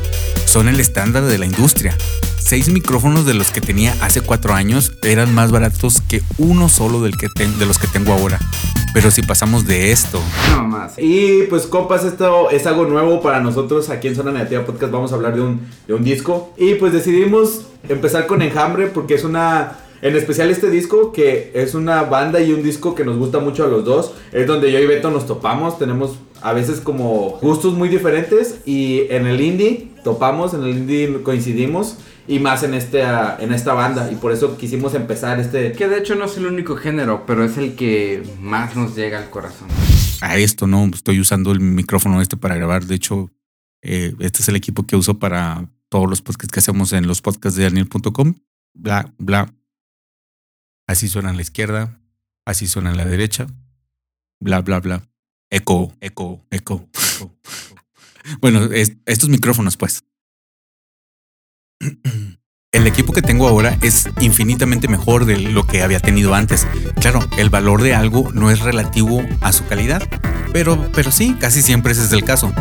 Son 0.45 0.69
el 0.69 0.81
estándar 0.81 1.25
de 1.25 1.39
la 1.39 1.47
industria. 1.47 1.97
Seis 2.45 2.69
micrófonos 2.69 3.25
de 3.25 3.33
los 3.33 3.51
que 3.51 3.63
tenía 3.63 3.97
hace 4.03 4.21
cuatro 4.21 4.53
años 4.53 4.93
eran 5.03 5.35
más 5.35 5.51
baratos 5.51 6.03
que 6.03 6.21
uno 6.37 6.69
solo 6.69 7.01
del 7.01 7.17
que 7.17 7.29
de 7.43 7.65
los 7.65 7.79
que 7.79 7.87
tengo 7.87 8.13
ahora. 8.13 8.39
Pero 8.93 9.11
si 9.11 9.23
pasamos 9.23 9.67
de 9.67 9.93
esto. 9.93 10.21
No 10.51 10.65
más. 10.65 10.99
Y 10.99 11.45
pues 11.45 11.67
compas, 11.67 12.05
esto 12.05 12.51
es 12.51 12.67
algo 12.67 12.85
nuevo 12.85 13.23
para 13.23 13.41
nosotros 13.41 13.89
aquí 13.89 14.09
en 14.09 14.15
Zona 14.15 14.31
Negativa 14.31 14.63
Podcast. 14.67 14.93
Vamos 14.93 15.13
a 15.13 15.15
hablar 15.15 15.35
de 15.35 15.41
un, 15.41 15.63
de 15.89 15.95
un 15.95 16.05
disco. 16.05 16.53
Y 16.59 16.75
pues 16.75 16.93
decidimos 16.93 17.63
empezar 17.89 18.27
con 18.27 18.43
Enjambre 18.43 18.89
porque 18.89 19.15
es 19.15 19.25
una 19.25 19.79
en 20.03 20.15
especial 20.15 20.51
este 20.51 20.69
disco, 20.69 21.13
que 21.13 21.51
es 21.55 21.75
una 21.75 22.03
banda 22.03 22.39
y 22.43 22.53
un 22.53 22.63
disco 22.63 22.95
que 22.95 23.07
nos 23.07 23.17
gusta 23.17 23.39
mucho 23.39 23.65
a 23.65 23.69
los 23.69 23.87
dos. 23.87 24.13
Es 24.33 24.47
donde 24.47 24.71
yo 24.71 24.79
y 24.81 24.87
Beto 24.87 25.11
nos 25.11 25.27
topamos. 25.27 25.79
Tenemos 25.79 26.19
a 26.43 26.53
veces 26.53 26.81
como 26.81 27.39
gustos 27.41 27.73
muy 27.73 27.89
diferentes. 27.89 28.57
Y 28.67 29.07
en 29.09 29.27
el 29.27 29.41
indie 29.41 29.89
topamos, 30.05 30.53
en 30.53 30.63
el 30.63 30.77
indie 30.77 31.23
coincidimos. 31.23 31.97
Y 32.27 32.39
más 32.39 32.63
en, 32.63 32.75
este, 32.75 33.03
en 33.03 33.53
esta 33.53 33.75
banda. 33.75 34.11
Y 34.11 34.17
por 34.17 34.33
eso 34.33 34.57
quisimos 34.57 34.95
empezar 34.95 35.39
este... 35.41 35.73
Que 35.73 35.89
de 35.89 35.99
hecho 35.99 36.15
no 36.15 36.25
es 36.25 36.37
el 36.37 36.47
único 36.47 36.77
género, 36.77 37.25
pero 37.27 37.45
es 37.45 37.59
el 37.59 37.77
que 37.77 38.23
más 38.41 38.77
nos 38.77 38.97
llega 38.97 39.19
al 39.19 39.31
corazón. 39.31 39.69
A 40.21 40.37
esto, 40.37 40.67
¿no? 40.67 40.87
Estoy 40.87 41.21
usando 41.21 41.53
el 41.53 41.61
micrófono 41.61 42.23
este 42.23 42.37
para 42.37 42.57
grabar. 42.57 42.85
De 42.87 42.95
hecho, 42.95 43.31
eh, 43.83 44.15
este 44.21 44.41
es 44.41 44.49
el 44.49 44.57
equipo 44.57 44.87
que 44.87 44.97
uso 44.97 45.19
para 45.19 45.69
todos 45.91 46.09
los 46.09 46.23
podcasts 46.23 46.53
que 46.53 46.61
hacemos 46.61 46.93
en 46.93 47.07
los 47.07 47.21
podcasts 47.21 47.59
de 47.59 47.65
Daniel.com. 47.65 48.35
Bla, 48.73 49.13
bla, 49.19 49.53
Así 50.87 51.09
suena 51.09 51.31
en 51.31 51.37
la 51.37 51.43
izquierda, 51.43 51.99
así 52.45 52.67
suena 52.67 52.91
en 52.91 52.99
la 52.99 53.07
derecha, 53.07 53.47
bla, 54.39 54.61
bla, 54.61 54.81
bla. 54.81 55.09
Eco, 55.51 55.95
eco, 56.01 56.45
eco. 56.51 56.89
bueno, 58.41 58.69
estos 59.07 59.29
micrófonos, 59.29 59.77
pues. 59.77 60.05
嗯 61.85 62.01
嗯 62.07 62.44
El 62.75 62.89
equipo 62.89 63.13
que 63.13 63.23
tengo 63.23 63.47
ahora 63.47 63.79
es 63.83 64.09
infinitamente 64.19 64.89
mejor 64.89 65.27
de 65.27 65.39
lo 65.39 65.65
que 65.65 65.85
había 65.85 66.01
tenido 66.01 66.35
antes. 66.35 66.67
Claro, 67.01 67.21
el 67.39 67.49
valor 67.49 67.83
de 67.83 67.95
algo 67.95 68.33
no 68.35 68.51
es 68.51 68.59
relativo 68.59 69.23
a 69.41 69.53
su 69.53 69.65
calidad, 69.67 70.03
pero, 70.53 70.91
pero 70.93 71.13
sí, 71.13 71.37
casi 71.39 71.63
siempre 71.63 71.93
ese 71.93 72.03
es 72.03 72.11
el 72.11 72.25
caso. 72.25 72.53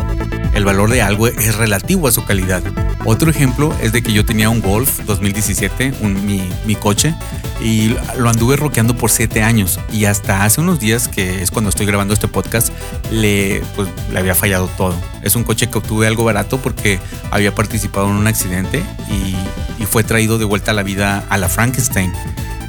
El 0.54 0.64
valor 0.64 0.88
de 0.90 1.02
algo 1.02 1.26
es 1.26 1.56
relativo 1.56 2.06
a 2.06 2.12
su 2.12 2.24
calidad. 2.24 2.62
Otro 3.04 3.28
ejemplo 3.28 3.74
es 3.82 3.90
de 3.90 4.04
que 4.04 4.12
yo 4.12 4.24
tenía 4.24 4.50
un 4.50 4.60
Golf 4.60 5.00
2017, 5.04 5.94
mi, 6.00 6.48
mi, 6.64 6.76
coche, 6.76 7.12
y 7.60 7.96
lo 8.16 8.30
anduve 8.30 8.54
roqueando 8.54 8.96
por 8.96 9.10
7 9.10 9.42
años. 9.42 9.80
Y 9.92 10.04
hasta 10.04 10.44
hace 10.44 10.60
unos 10.60 10.78
días, 10.78 11.08
que 11.08 11.42
es 11.42 11.50
cuando 11.50 11.70
estoy 11.70 11.86
grabando 11.86 12.14
este 12.14 12.28
podcast, 12.28 12.72
le, 13.10 13.62
pues, 13.74 13.88
le 14.12 14.18
había 14.20 14.36
fallado 14.36 14.68
todo. 14.76 14.94
Es 15.22 15.34
un 15.34 15.42
coche 15.42 15.68
que 15.68 15.78
obtuve 15.78 16.06
algo 16.06 16.22
barato 16.22 16.58
porque 16.58 17.00
había 17.32 17.52
participado 17.52 18.08
en 18.08 18.14
un 18.14 18.28
accidente 18.28 18.84
y 19.10 19.34
y 19.78 19.86
fue 19.86 20.04
traído 20.04 20.38
de 20.38 20.44
vuelta 20.44 20.70
a 20.70 20.74
la 20.74 20.82
vida 20.82 21.24
a 21.28 21.38
la 21.38 21.48
Frankenstein. 21.48 22.12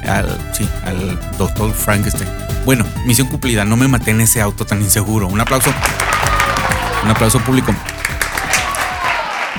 Al, 0.06 0.28
sí, 0.52 0.68
al 0.84 1.18
doctor 1.36 1.72
Frankenstein. 1.72 2.28
Bueno, 2.64 2.84
misión 3.06 3.28
cumplida, 3.28 3.64
no 3.64 3.76
me 3.76 3.88
maté 3.88 4.10
en 4.10 4.20
ese 4.20 4.40
auto 4.40 4.64
tan 4.64 4.82
inseguro. 4.82 5.28
Un 5.28 5.40
aplauso. 5.40 5.70
Un 7.04 7.10
aplauso 7.10 7.40
público. 7.40 7.74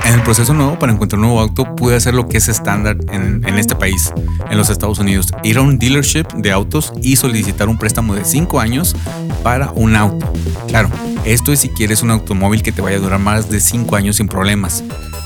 En 0.07 0.13
el 0.13 0.23
proceso 0.23 0.53
nuevo 0.53 0.79
para 0.79 0.93
encontrar 0.93 1.19
un 1.19 1.25
nuevo 1.25 1.41
auto 1.41 1.75
pude 1.75 1.97
hacer 1.97 2.13
lo 2.13 2.29
que 2.29 2.37
es 2.37 2.47
estándar 2.47 2.95
en, 3.11 3.43
este 3.59 3.75
país, 3.75 4.13
en 4.49 4.57
los 4.57 4.69
Estados 4.69 4.99
Unidos. 4.99 5.33
Ir 5.43 5.57
a 5.57 5.61
un 5.61 5.77
dealership 5.77 6.27
de 6.37 6.49
autos 6.53 6.93
y 7.01 7.17
solicitar 7.17 7.67
un 7.67 7.77
préstamo 7.77 8.15
de 8.15 8.23
5 8.23 8.61
años 8.61 8.95
para 9.43 9.69
un 9.71 9.97
auto. 9.97 10.31
Claro, 10.69 10.89
esto 11.25 11.51
es 11.51 11.59
si 11.59 11.67
quieres 11.67 12.03
un 12.03 12.11
automóvil 12.11 12.63
que 12.63 12.71
te 12.71 12.81
vaya 12.81 12.95
a 12.95 13.01
durar 13.01 13.19
más 13.19 13.49
de 13.49 13.59
5 13.59 13.97
años 13.97 14.15
sin 14.15 14.29
problemas. 14.29 14.81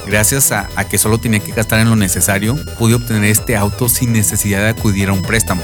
Gracias 0.08 0.52
a, 0.52 0.68
que 0.90 0.98
solo 0.98 1.20
tenía 1.20 1.42
que 1.42 1.52
gastar 1.52 1.80
en 1.80 1.92
lo 1.92 1.96
necesario, 1.96 2.58
pude 2.80 2.96
obtener 2.96 3.26
este 3.26 3.56
auto 3.56 3.88
sin 3.88 4.12
necesidad 4.12 4.62
de 4.62 4.70
acudir 4.70 5.10
a 5.10 5.14
un 5.14 5.22
préstamo. 5.22 5.62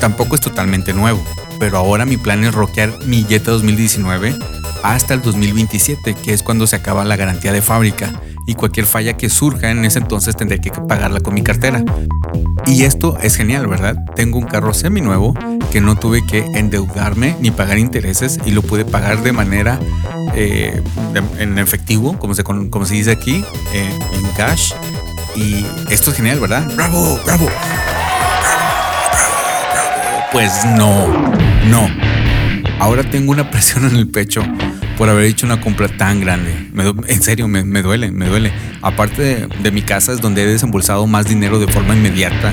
Tampoco 0.00 0.36
es 0.36 0.40
totalmente 0.40 0.94
nuevo, 0.94 1.20
pero 1.58 1.76
ahora 1.76 2.06
mi 2.06 2.16
plan 2.16 2.44
es 2.44 2.54
rockear 2.54 3.04
mi 3.04 3.24
Jetta 3.24 3.50
2019 3.50 4.38
hasta 4.84 5.14
el 5.14 5.22
2027, 5.22 6.14
que 6.14 6.32
es 6.32 6.44
cuando 6.44 6.68
se 6.68 6.76
acaba 6.76 7.04
la 7.04 7.16
garantía 7.16 7.52
de 7.52 7.62
fábrica 7.62 8.12
y 8.48 8.54
cualquier 8.54 8.86
falla 8.86 9.14
que 9.14 9.28
surja 9.28 9.70
en 9.70 9.84
ese 9.84 9.98
entonces 9.98 10.34
tendré 10.34 10.58
que 10.58 10.70
pagarla 10.70 11.20
con 11.20 11.34
mi 11.34 11.42
cartera. 11.42 11.84
Y 12.64 12.84
esto 12.84 13.18
es 13.22 13.36
genial, 13.36 13.66
¿verdad? 13.66 13.96
Tengo 14.16 14.38
un 14.38 14.46
carro 14.46 14.72
semi 14.72 15.02
nuevo 15.02 15.34
que 15.70 15.82
no 15.82 15.96
tuve 15.96 16.24
que 16.26 16.38
endeudarme 16.54 17.36
ni 17.40 17.50
pagar 17.50 17.78
intereses 17.78 18.40
y 18.46 18.52
lo 18.52 18.62
pude 18.62 18.86
pagar 18.86 19.22
de 19.22 19.32
manera 19.32 19.78
eh, 20.34 20.82
en 21.38 21.58
efectivo, 21.58 22.18
como 22.18 22.34
se, 22.34 22.42
como 22.42 22.86
se 22.86 22.94
dice 22.94 23.10
aquí, 23.10 23.44
eh, 23.74 23.98
en 24.14 24.26
cash. 24.30 24.72
Y 25.36 25.66
esto 25.90 26.10
es 26.10 26.16
genial, 26.16 26.40
¿verdad? 26.40 26.66
¡Bravo! 26.74 27.20
¡Bravo! 27.26 27.50
Pues 30.32 30.64
no, 30.74 31.06
no. 31.66 31.86
Ahora 32.80 33.02
tengo 33.10 33.30
una 33.30 33.50
presión 33.50 33.84
en 33.84 33.96
el 33.96 34.08
pecho 34.08 34.42
por 34.98 35.08
haber 35.08 35.26
hecho 35.26 35.46
una 35.46 35.60
compra 35.60 35.88
tan 35.88 36.20
grande. 36.20 36.52
en 37.06 37.22
serio, 37.22 37.46
me, 37.46 37.62
duele, 37.82 38.10
me 38.10 38.26
duele. 38.26 38.52
Aparte 38.82 39.46
de, 39.46 39.70
mi 39.70 39.82
casa 39.82 40.12
es 40.12 40.20
donde 40.20 40.42
he 40.42 40.46
desembolsado 40.46 41.06
más 41.06 41.26
dinero 41.26 41.60
de 41.60 41.72
forma 41.72 41.94
inmediata. 41.94 42.52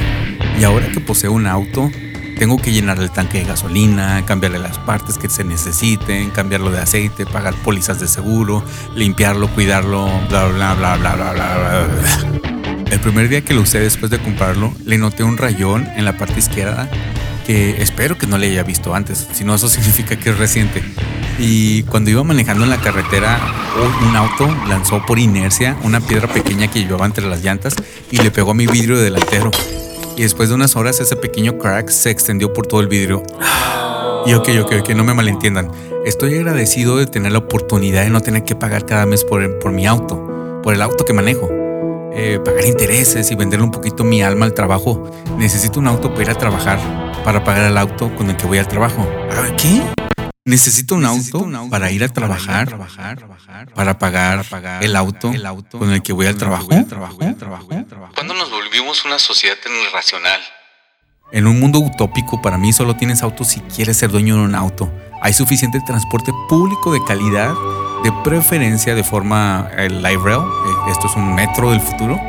Y 0.59 0.63
ahora 0.63 0.87
que 0.89 0.99
poseo 0.99 1.31
un 1.33 1.47
auto, 1.47 1.89
tengo 2.37 2.57
que 2.57 2.71
llenar 2.71 2.99
el 2.99 3.09
tanque 3.09 3.39
de 3.39 3.45
gasolina, 3.45 4.23
cambiarle 4.27 4.59
las 4.59 4.77
partes 4.77 5.17
que 5.17 5.27
se 5.27 5.43
necesiten, 5.43 6.29
cambiarlo 6.29 6.69
de 6.69 6.79
aceite, 6.79 7.25
pagar 7.25 7.55
pólizas 7.55 7.99
de 7.99 8.07
seguro, 8.07 8.63
limpiarlo, 8.95 9.47
cuidarlo, 9.47 10.07
bla, 10.29 10.45
bla, 10.45 10.75
bla, 10.75 10.97
bla, 10.97 11.15
bla, 11.15 11.33
bla, 11.33 11.55
bla. 11.55 11.87
El 12.91 12.99
primer 12.99 13.27
día 13.27 13.41
que 13.41 13.55
lo 13.55 13.61
usé 13.61 13.79
después 13.79 14.11
de 14.11 14.19
comprarlo, 14.19 14.71
le 14.85 14.99
noté 14.99 15.23
un 15.23 15.37
rayón 15.37 15.87
en 15.95 16.05
la 16.05 16.15
parte 16.15 16.37
izquierda 16.37 16.89
que 17.47 17.81
espero 17.81 18.17
que 18.17 18.27
no 18.27 18.37
le 18.37 18.47
haya 18.47 18.63
visto 18.63 18.93
antes, 18.93 19.27
si 19.33 19.43
no 19.43 19.55
eso 19.55 19.67
significa 19.67 20.15
que 20.15 20.29
es 20.29 20.37
reciente. 20.37 20.83
Y 21.37 21.83
cuando 21.83 22.09
iba 22.09 22.23
manejando 22.23 22.63
en 22.63 22.69
la 22.69 22.79
carretera, 22.79 23.39
un 24.07 24.15
auto 24.15 24.47
lanzó 24.67 25.05
por 25.05 25.19
inercia 25.19 25.77
una 25.83 25.99
piedra 25.99 26.27
pequeña 26.27 26.69
que 26.69 26.79
llevaba 26.79 27.05
entre 27.05 27.27
las 27.27 27.43
llantas 27.43 27.75
y 28.09 28.17
le 28.17 28.31
pegó 28.31 28.51
a 28.51 28.53
mi 28.53 28.67
vidrio 28.67 28.97
delantero. 28.97 29.51
Y 30.15 30.21
después 30.21 30.49
de 30.49 30.55
unas 30.55 30.75
horas 30.77 30.99
ese 31.01 31.17
pequeño 31.17 31.57
crack 31.57 31.89
se 31.89 32.09
extendió 32.09 32.53
por 32.53 32.67
todo 32.67 32.79
el 32.79 32.87
vidrio. 32.87 33.21
Y 34.25 34.33
ok, 34.33 34.49
ok, 34.63 34.73
ok, 34.79 34.89
no 34.91 35.03
me 35.03 35.13
malentiendan. 35.13 35.69
Estoy 36.05 36.35
agradecido 36.35 36.97
de 36.97 37.05
tener 37.05 37.31
la 37.31 37.39
oportunidad 37.39 38.03
de 38.03 38.09
no 38.09 38.21
tener 38.21 38.43
que 38.43 38.55
pagar 38.55 38.85
cada 38.85 39.05
mes 39.05 39.23
por, 39.23 39.59
por 39.59 39.71
mi 39.71 39.85
auto, 39.85 40.61
por 40.63 40.73
el 40.73 40.81
auto 40.81 41.03
que 41.03 41.13
manejo. 41.13 41.49
Eh, 42.13 42.39
pagar 42.45 42.65
intereses 42.65 43.29
y 43.29 43.35
venderle 43.35 43.65
un 43.65 43.71
poquito 43.71 44.05
mi 44.05 44.23
alma 44.23 44.45
al 44.45 44.53
trabajo. 44.53 45.11
Necesito 45.37 45.81
un 45.81 45.87
auto 45.87 46.11
para 46.11 46.23
ir 46.23 46.29
a 46.29 46.35
trabajar, 46.35 46.79
para 47.25 47.43
pagar 47.43 47.69
el 47.69 47.77
auto 47.77 48.15
con 48.15 48.29
el 48.29 48.37
que 48.37 48.47
voy 48.47 48.57
al 48.57 48.67
trabajo. 48.69 49.05
¿Qué? 49.57 50.04
Necesito 50.47 50.93
un, 50.93 51.05
auto, 51.05 51.49
para 51.71 51.89
ir 51.89 52.03
a 52.03 52.07
trabajar, 52.07 52.77
para 53.73 53.97
pagar, 53.97 54.45
el, 54.79 54.95
auto 54.95 55.31
con 55.71 55.91
el 55.91 56.03
que 56.03 56.13
voy 56.13 56.27
al 56.27 56.35
trabajo. 56.35 56.67
¿Cuándo 56.67 58.35
nos 58.35 58.51
volvimos 58.51 59.03
una 59.05 59.17
sociedad 59.17 59.55
tan 59.63 59.73
irracional? 59.73 60.39
En 61.31 61.47
un 61.47 61.59
mundo 61.59 61.79
utópico, 61.79 62.43
para 62.43 62.59
mí 62.59 62.73
solo 62.73 62.95
tienes 62.95 63.23
auto 63.23 63.43
si 63.43 63.59
quieres 63.61 63.97
ser 63.97 64.11
dueño 64.11 64.35
de 64.35 64.41
un 64.43 64.53
auto. 64.53 64.93
Hay 65.19 65.33
suficiente 65.33 65.81
transporte 65.83 66.31
público 66.47 66.93
de 66.93 67.03
calidad, 67.03 67.55
de 68.03 68.11
preferencia 68.23 68.93
de 68.93 69.03
forma 69.03 69.71
el 69.75 70.03
light 70.03 70.19
rail. 70.19 70.41
Eh, 70.41 70.91
esto 70.91 71.07
es 71.07 71.15
un 71.15 71.33
metro 71.33 71.71
del 71.71 71.81
futuro 71.81 72.21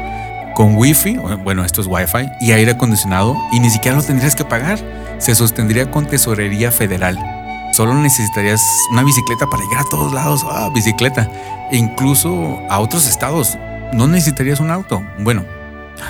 con 0.54 0.75
wifi, 0.75 1.18
bueno, 1.44 1.66
esto 1.66 1.82
es 1.82 1.87
wifi, 1.87 2.30
y 2.40 2.52
aire 2.52 2.70
acondicionado, 2.70 3.37
y 3.52 3.61
ni 3.61 3.68
siquiera 3.68 3.94
lo 3.94 4.02
tendrías 4.02 4.35
que 4.35 4.46
pagar. 4.46 4.78
Se 5.18 5.35
sostendría 5.35 5.90
con 5.90 6.06
tesorería 6.06 6.73
federal. 6.73 7.36
Solo 7.76 7.92
necesitarías 7.92 8.87
una 8.90 9.02
bicicleta 9.02 9.50
para 9.50 9.62
llegar 9.62 9.80
a 9.80 9.88
todos 9.90 10.11
lados. 10.11 10.47
Ah, 10.49 10.71
bicicleta. 10.73 11.30
E 11.71 11.76
incluso 11.76 12.59
a 12.71 12.78
otros 12.78 13.06
estados. 13.06 13.59
No 13.92 14.09
necesitarías 14.09 14.61
un 14.61 14.71
auto. 14.71 15.06
Bueno, 15.18 15.45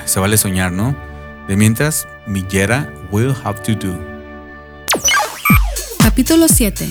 se 0.05 0.21
vale 0.21 0.39
soñar, 0.39 0.71
¿no? 0.71 0.97
De 1.49 1.57
mientras, 1.57 2.07
Millera 2.25 2.89
will 3.11 3.35
have 3.43 3.59
to 3.63 3.75
do. 3.75 3.99
Capítulo 5.99 6.47
7. 6.47 6.89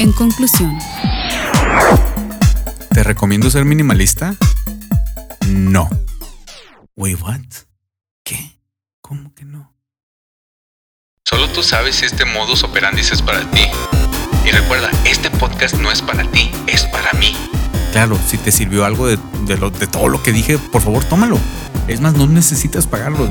En 0.00 0.12
conclusión. 0.12 0.78
¿Te 2.92 3.02
recomiendo 3.02 3.48
ser 3.48 3.64
minimalista? 3.64 4.34
No. 5.48 5.88
Wait, 6.94 7.18
what? 7.22 7.40
¿Qué? 8.22 8.58
¿Cómo 9.00 9.32
que 9.32 9.46
no? 9.46 9.72
Solo 11.24 11.48
tú 11.48 11.62
sabes 11.62 11.96
si 11.96 12.04
este 12.04 12.26
modus 12.26 12.62
operandi 12.64 13.00
es 13.00 13.22
para 13.22 13.50
ti. 13.50 13.62
Y 14.44 14.50
recuerda, 14.50 14.90
este 15.04 15.30
podcast 15.30 15.76
no 15.76 15.90
es 15.90 16.00
para 16.02 16.24
ti, 16.30 16.50
es 16.66 16.84
para 16.84 17.12
mí. 17.14 17.36
Claro, 17.92 18.18
si 18.26 18.38
te 18.38 18.52
sirvió 18.52 18.84
algo 18.84 19.06
de, 19.06 19.18
de 19.46 19.86
todo 19.86 20.08
lo 20.08 20.22
que 20.22 20.32
dije, 20.32 20.58
por 20.58 20.80
favor, 20.80 21.04
tómalo. 21.04 21.38
Es 21.88 22.00
más, 22.00 22.14
no 22.14 22.26
necesitas 22.26 22.86
pagarlo. 22.86 23.28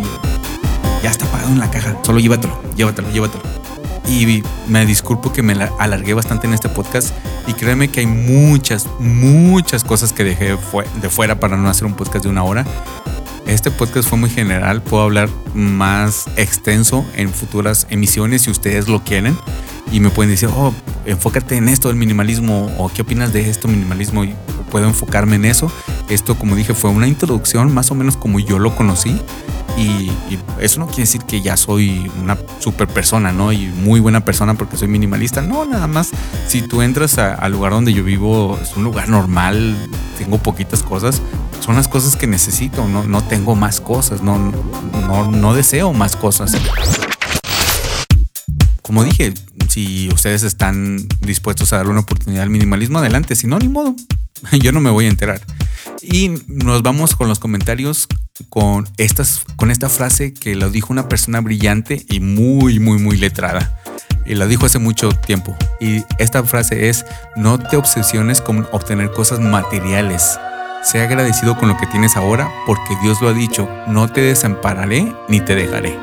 Ya 1.01 1.09
está 1.09 1.25
pagado 1.27 1.49
en 1.49 1.59
la 1.59 1.71
caja. 1.71 1.95
Solo 2.03 2.19
llévatelo, 2.19 2.61
llévatelo, 2.75 3.09
llévatelo. 3.11 3.43
Y 4.07 4.43
me 4.67 4.85
disculpo 4.85 5.31
que 5.31 5.43
me 5.43 5.53
alargué 5.53 6.13
bastante 6.13 6.47
en 6.47 6.53
este 6.53 6.67
podcast. 6.67 7.13
Y 7.47 7.53
créeme 7.53 7.89
que 7.89 8.01
hay 8.01 8.05
muchas, 8.07 8.87
muchas 8.99 9.83
cosas 9.83 10.13
que 10.13 10.23
dejé 10.23 10.57
de 11.01 11.09
fuera 11.09 11.39
para 11.39 11.57
no 11.57 11.69
hacer 11.69 11.85
un 11.85 11.93
podcast 11.93 12.25
de 12.25 12.29
una 12.29 12.43
hora. 12.43 12.65
Este 13.49 13.71
podcast 13.71 14.07
fue 14.07 14.19
muy 14.19 14.29
general. 14.29 14.83
Puedo 14.83 15.01
hablar 15.01 15.27
más 15.55 16.27
extenso 16.37 17.03
en 17.15 17.33
futuras 17.33 17.87
emisiones 17.89 18.43
si 18.43 18.51
ustedes 18.51 18.87
lo 18.87 19.03
quieren. 19.03 19.35
Y 19.91 20.01
me 20.01 20.11
pueden 20.11 20.29
decir, 20.29 20.49
oh, 20.55 20.71
enfócate 21.07 21.57
en 21.57 21.67
esto 21.67 21.87
del 21.87 21.97
minimalismo. 21.97 22.71
O 22.77 22.89
qué 22.89 23.01
opinas 23.01 23.33
de 23.33 23.49
esto 23.49 23.67
minimalismo. 23.67 24.23
Y 24.23 24.35
puedo 24.69 24.85
enfocarme 24.85 25.37
en 25.37 25.45
eso. 25.45 25.71
Esto, 26.09 26.37
como 26.37 26.55
dije, 26.55 26.75
fue 26.75 26.91
una 26.91 27.07
introducción 27.07 27.73
más 27.73 27.89
o 27.89 27.95
menos 27.95 28.17
como 28.17 28.39
yo 28.39 28.59
lo 28.59 28.75
conocí. 28.75 29.19
Y, 29.79 30.11
eso 30.61 30.79
no 30.79 30.85
quiere 30.85 31.03
decir 31.03 31.23
que 31.23 31.41
ya 31.41 31.57
soy 31.57 32.11
una 32.21 32.37
super 32.59 32.87
persona, 32.87 33.31
¿no? 33.31 33.51
Y 33.51 33.65
muy 33.65 33.99
buena 33.99 34.23
persona 34.23 34.53
porque 34.53 34.77
soy 34.77 34.89
minimalista. 34.89 35.41
No, 35.41 35.65
nada 35.65 35.87
más. 35.87 36.11
Si 36.47 36.61
tú 36.61 36.83
entras 36.83 37.17
al 37.17 37.51
lugar 37.51 37.71
donde 37.71 37.93
yo 37.93 38.03
vivo, 38.03 38.59
es 38.61 38.77
un 38.77 38.83
lugar 38.83 39.09
normal, 39.09 39.75
tengo 40.19 40.37
poquitas 40.37 40.83
cosas. 40.83 41.23
Son 41.59 41.75
las 41.75 41.87
cosas 41.87 42.15
que 42.15 42.27
necesito, 42.27 42.87
no, 42.87 43.03
no 43.03 43.23
tengo 43.23 43.55
más 43.55 43.81
cosas, 43.81 44.21
no, 44.21 44.37
no, 45.07 45.31
no 45.31 45.53
deseo 45.53 45.93
más 45.93 46.15
cosas. 46.15 46.55
Como 48.81 49.03
dije, 49.03 49.33
si 49.67 50.09
ustedes 50.09 50.41
están 50.43 51.07
dispuestos 51.21 51.71
a 51.71 51.77
darle 51.77 51.91
una 51.91 52.01
oportunidad 52.01 52.43
al 52.43 52.49
minimalismo, 52.49 52.99
adelante. 52.99 53.35
Si 53.35 53.45
no, 53.45 53.59
ni 53.59 53.69
modo. 53.69 53.95
Yo 54.51 54.71
no 54.71 54.79
me 54.79 54.89
voy 54.89 55.05
a 55.05 55.09
enterar. 55.09 55.41
Y 56.01 56.31
nos 56.47 56.81
vamos 56.81 57.15
con 57.15 57.27
los 57.27 57.39
comentarios 57.39 58.07
con, 58.49 58.87
estas, 58.97 59.43
con 59.57 59.69
esta 59.69 59.89
frase 59.89 60.33
que 60.33 60.55
lo 60.55 60.69
dijo 60.69 60.91
una 60.91 61.07
persona 61.07 61.41
brillante 61.41 62.05
y 62.09 62.19
muy, 62.19 62.79
muy, 62.79 62.97
muy 62.97 63.17
letrada. 63.17 63.79
Y 64.25 64.35
lo 64.35 64.47
dijo 64.47 64.65
hace 64.65 64.79
mucho 64.79 65.09
tiempo. 65.09 65.55
Y 65.79 66.03
esta 66.17 66.43
frase 66.43 66.89
es, 66.89 67.05
no 67.35 67.59
te 67.59 67.77
obsesiones 67.77 68.41
con 68.41 68.67
obtener 68.71 69.11
cosas 69.11 69.39
materiales. 69.39 70.39
Sea 70.81 71.03
agradecido 71.03 71.57
con 71.57 71.67
lo 71.67 71.75
que 71.75 71.85
tienes 71.87 72.15
ahora 72.15 72.49
porque 72.65 72.95
Dios 73.01 73.21
lo 73.21 73.27
ha 73.27 73.33
dicho, 73.33 73.67
no 73.87 74.09
te 74.09 74.21
desampararé 74.21 75.13
ni 75.27 75.41
te 75.41 75.53
dejaré. 75.53 75.99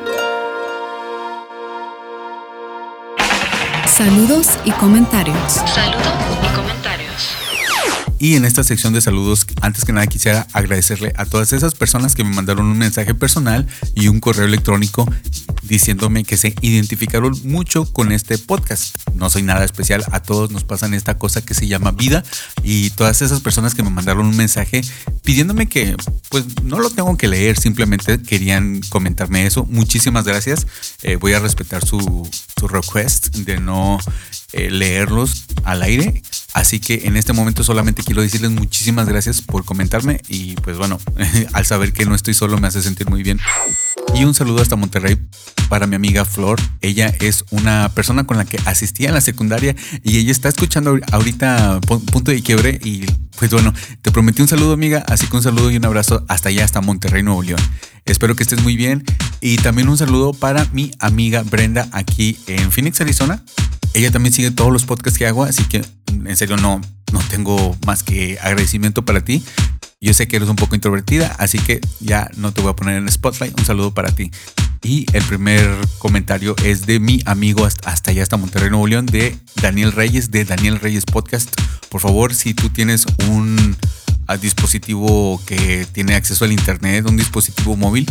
Saludos 3.87 4.59
y 4.67 4.73
comentarios. 4.73 5.53
Saludos 5.53 6.15
y 6.43 6.55
comentarios. 6.55 7.37
Y 8.19 8.37
en 8.37 8.45
esta 8.45 8.63
sección 8.65 8.93
de 8.93 9.01
saludos, 9.01 9.47
antes 9.63 9.87
que 9.87 9.95
nada 9.95 10.07
quisiera 10.07 10.47
agradecerle 10.53 11.15
a 11.17 11.25
todas 11.25 11.55
esas 11.55 11.75
personas 11.75 12.15
que 12.15 12.23
me 12.23 12.35
mandaron 12.35 12.67
un 12.67 12.77
mensaje 12.77 13.15
personal 13.15 13.67
y 13.95 14.09
un 14.09 14.21
correo 14.21 14.45
electrónico 14.45 15.07
diciéndome 15.67 16.25
que 16.25 16.37
se 16.37 16.55
identificaron 16.61 17.39
mucho 17.45 17.91
con 17.93 18.13
este 18.13 18.39
podcast. 18.39 18.97
No 19.15 19.31
soy 19.31 19.43
nada 19.43 19.65
especial, 19.65 20.05
a 20.13 20.21
todos 20.21 20.51
nos 20.51 20.65
pasan 20.65 20.95
esta 20.95 21.19
cosa 21.19 21.43
que 21.45 21.55
se 21.55 21.67
llama 21.67 21.93
vida 21.93 22.25
y 22.63 22.91
todas 22.91 23.23
esas 23.23 23.41
personas 23.41 23.75
que 23.75 23.83
me 23.83 23.91
mandaron 23.91 24.27
un 24.27 24.37
mensaje 24.37 24.83
pidiéndome 25.23 25.69
que 25.69 25.97
pues 26.29 26.45
no 26.63 26.81
lo 26.81 26.91
tengo 26.91 27.17
que 27.17 27.29
leer, 27.29 27.59
simplemente 27.59 28.21
querían 28.23 28.81
comentarme 28.89 29.47
eso. 29.47 29.65
Muchísimas 29.65 30.25
gracias. 30.25 30.67
Eh, 31.03 31.17
voy 31.17 31.33
a 31.33 31.41
respetar 31.41 31.85
su, 31.85 32.29
su 32.59 32.69
request 32.69 33.35
de 33.37 33.61
no 33.61 33.99
eh, 34.53 34.71
leerlos 34.71 35.45
al 35.65 35.83
aire. 35.83 36.23
Así 36.55 36.81
que 36.81 37.03
en 37.05 37.17
este 37.17 37.33
momento 37.33 37.63
solamente 37.63 38.03
quiero 38.03 38.23
decirles 38.23 38.51
muchísimas 38.51 39.07
gracias 39.07 39.43
por 39.43 39.65
comentarme 39.65 40.21
y 40.29 40.55
pues 40.57 40.79
bueno, 40.79 40.99
al 41.53 41.67
saber 41.67 41.93
que 41.93 42.07
no 42.07 42.15
estoy 42.15 42.35
solo 42.35 42.59
me 42.59 42.69
hace 42.69 42.83
sentir 42.83 43.11
muy 43.11 43.23
bien. 43.23 43.39
Y 44.15 44.25
un 44.25 44.35
saludo 44.35 44.63
hasta 44.63 44.77
Monterrey 44.77 45.19
para 45.69 45.87
mi 45.87 45.97
amiga 45.97 46.25
Flor. 46.25 46.59
Ella 46.81 47.15
es 47.21 47.45
una 47.51 47.91
persona 47.95 48.25
con 48.25 48.37
la 48.37 48.45
que 48.45 48.59
asistía 48.65 49.09
en 49.09 49.15
la 49.15 49.21
secundaria 49.21 49.75
y 50.03 50.19
ella 50.19 50.31
está 50.31 50.49
escuchando 50.49 50.99
ahorita 51.13 51.81
punto 51.81 52.31
de 52.31 52.43
quiebre 52.43 52.81
y 52.83 53.05
pues 53.39 53.51
bueno, 53.51 53.75
te 54.03 54.11
prometí 54.11 54.43
un 54.43 54.49
saludo 54.49 54.73
amiga, 54.73 55.05
así 55.09 55.27
que 55.27 55.37
un 55.37 55.43
saludo 55.43 55.71
y 55.71 55.77
un 55.77 55.85
abrazo 55.85 56.25
hasta 56.29 56.49
allá, 56.49 56.65
hasta 56.65 56.81
Monterrey, 56.81 57.23
Nuevo 57.23 57.43
León. 57.43 57.61
Espero 58.07 58.37
que 58.37 58.45
estés 58.45 58.63
muy 58.63 58.77
bien 58.77 59.05
y 59.41 59.57
también 59.57 59.89
un 59.89 59.99
saludo 59.99 60.33
para 60.33 60.65
mi 60.73 60.93
amiga 60.99 61.43
Brenda 61.43 61.89
aquí 61.93 62.39
en 62.47 62.71
Phoenix, 62.73 63.01
Arizona. 63.01 63.43
Ella 63.95 64.11
también 64.11 64.33
sigue 64.33 64.51
todos 64.51 64.73
los 64.73 64.85
podcasts 64.85 65.19
que 65.19 65.27
hago, 65.27 65.45
así 65.45 65.65
que 65.65 65.85
en 66.09 66.37
serio 66.37 66.57
no, 66.57 66.81
no 67.13 67.21
tengo 67.31 67.77
más 67.87 68.03
que 68.03 68.39
agradecimiento 68.41 69.05
para 69.05 69.23
ti. 69.23 69.43
Yo 69.99 70.13
sé 70.13 70.29
que 70.29 70.37
eres 70.37 70.51
un 70.51 70.57
poco 70.57 70.75
introvertida, 70.75 71.35
así 71.39 71.59
que 71.59 71.81
ya 72.01 72.31
no 72.37 72.53
te 72.53 72.61
voy 72.61 72.71
a 72.71 72.77
poner 72.77 72.97
en 72.97 73.11
spotlight. 73.11 73.59
Un 73.59 73.65
saludo 73.65 73.95
para 73.95 74.15
ti. 74.15 74.31
Y 74.83 75.07
el 75.15 75.23
primer 75.25 75.67
comentario 75.99 76.55
es 76.65 76.85
de 76.85 77.01
mi 77.01 77.23
amigo 77.25 77.65
hasta 77.65 78.11
allá, 78.11 78.23
hasta 78.23 78.37
Monterrey, 78.37 78.69
Nuevo 78.69 78.87
León, 78.87 79.07
de 79.07 79.39
Daniel 79.63 79.93
Reyes, 79.93 80.31
de 80.31 80.45
Daniel 80.45 80.81
Reyes 80.81 81.07
Podcast. 81.07 81.51
Por 81.89 82.03
favor, 82.03 82.35
si 82.35 82.53
tú 82.53 82.69
tienes 82.69 83.07
un 83.29 83.75
dispositivo 84.41 85.41
que 85.47 85.87
tiene 85.91 86.15
acceso 86.15 86.45
al 86.45 86.53
internet, 86.53 87.07
un 87.09 87.17
dispositivo 87.17 87.75
móvil, 87.75 88.07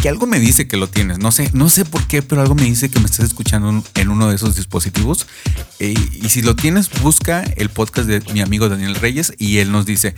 que 0.00 0.08
algo 0.08 0.26
me 0.26 0.38
dice 0.38 0.68
que 0.68 0.76
lo 0.76 0.88
tienes. 0.88 1.18
No 1.18 1.32
sé, 1.32 1.50
no 1.52 1.68
sé 1.68 1.84
por 1.84 2.06
qué, 2.06 2.22
pero 2.22 2.42
algo 2.42 2.54
me 2.54 2.62
dice 2.62 2.90
que 2.90 3.00
me 3.00 3.06
estás 3.06 3.26
escuchando 3.26 3.82
en 3.94 4.08
uno 4.08 4.28
de 4.28 4.36
esos 4.36 4.54
dispositivos. 4.54 5.26
Eh, 5.80 5.94
y 6.12 6.28
si 6.28 6.42
lo 6.42 6.54
tienes, 6.54 6.90
busca 7.02 7.42
el 7.56 7.70
podcast 7.70 8.08
de 8.08 8.20
mi 8.32 8.40
amigo 8.40 8.68
Daniel 8.68 8.94
Reyes 8.94 9.34
y 9.36 9.58
él 9.58 9.72
nos 9.72 9.84
dice, 9.84 10.14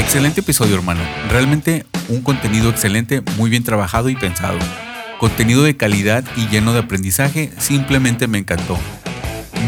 excelente 0.00 0.40
episodio 0.40 0.74
hermano, 0.74 1.02
realmente 1.28 1.84
un 2.08 2.22
contenido 2.22 2.70
excelente, 2.70 3.22
muy 3.36 3.50
bien 3.50 3.62
trabajado 3.62 4.08
y 4.08 4.16
pensado. 4.16 4.58
Contenido 5.18 5.62
de 5.62 5.76
calidad 5.76 6.24
y 6.36 6.48
lleno 6.48 6.72
de 6.72 6.80
aprendizaje, 6.80 7.52
simplemente 7.58 8.26
me 8.26 8.38
encantó. 8.38 8.78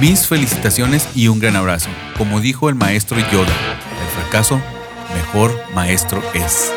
Mis 0.00 0.26
felicitaciones 0.26 1.06
y 1.14 1.28
un 1.28 1.38
gran 1.38 1.54
abrazo. 1.54 1.90
Como 2.16 2.40
dijo 2.40 2.70
el 2.70 2.74
maestro 2.74 3.18
Yoda, 3.18 3.52
el 3.52 4.22
fracaso 4.22 4.60
mejor 5.14 5.54
maestro 5.74 6.22
es. 6.32 6.72